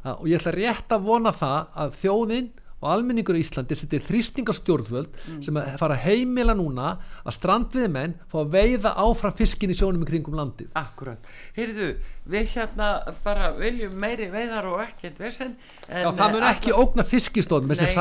[0.04, 2.52] að, og ég ætla rétt að vona það að þjóðin
[2.84, 6.90] og almenningur í Íslandi settir þrýsting á stjórnvöld sem að fara heimila núna
[7.24, 10.68] að strandviðmenn fá að veiða áfram fiskin í sjónum í kringum landið.
[10.76, 11.30] Akkurat.
[11.56, 11.94] Heyrðu,
[12.28, 12.90] við hérna
[13.24, 15.56] bara viljum meiri veiðar og ekkert vesen
[15.88, 17.96] Já, það mun ekki ógna fiskistóðum þessi nei.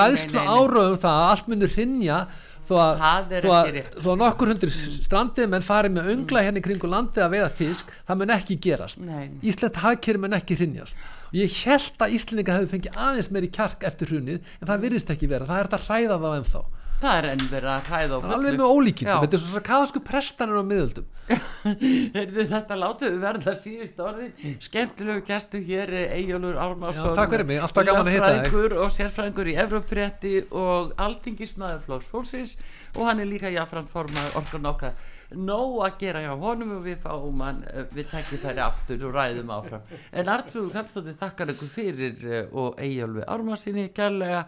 [0.51, 2.20] áröðum það að allt munur hrinja
[2.68, 6.93] þó að, þó að, þó að nokkur hundur strandiðmenn fari með öngla hérna í kringum
[6.93, 9.03] landið að veiða fisk það mun ekki gerast.
[9.43, 11.01] Ísland hagkerri mun ekki hrinjast
[11.34, 15.11] og ég held að Íslandinga hefði fengið aðeins meiri kjark eftir hrunið en það virðist
[15.14, 16.64] ekki vera, það er þetta að hræða þá ennþá
[17.04, 18.62] það er enn verið að hræða það er alveg fullu.
[18.62, 21.10] með ólíkindum, þetta er svo svo kaðasku prestanir á miðöldum.
[22.54, 24.58] Þetta látum við verða síðust orðin.
[24.64, 28.76] Skemmtilegu gestu hér Eyjólfur Ármarsson Já, takk fyrir mig, alltaf gaman að hitta þig.
[28.84, 32.58] og sérfræðingur í Evróprétti og aldingismæður Flóks Fólksins.
[32.97, 34.99] Og hann er líka jáfnframt formaður orkan okkar
[35.34, 39.16] nóg að gera hjá honum og við fáum hann eh, við tekjum þær aftur og
[39.16, 39.88] ræðum áfram.
[40.12, 44.43] En Artrúður Kallstóttir þakkar ykkur fyrir eh, og Eyjólfur Ármarsinni kærlega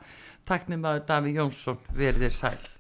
[0.46, 2.75] takknum að Daví Jónsson verðir sæl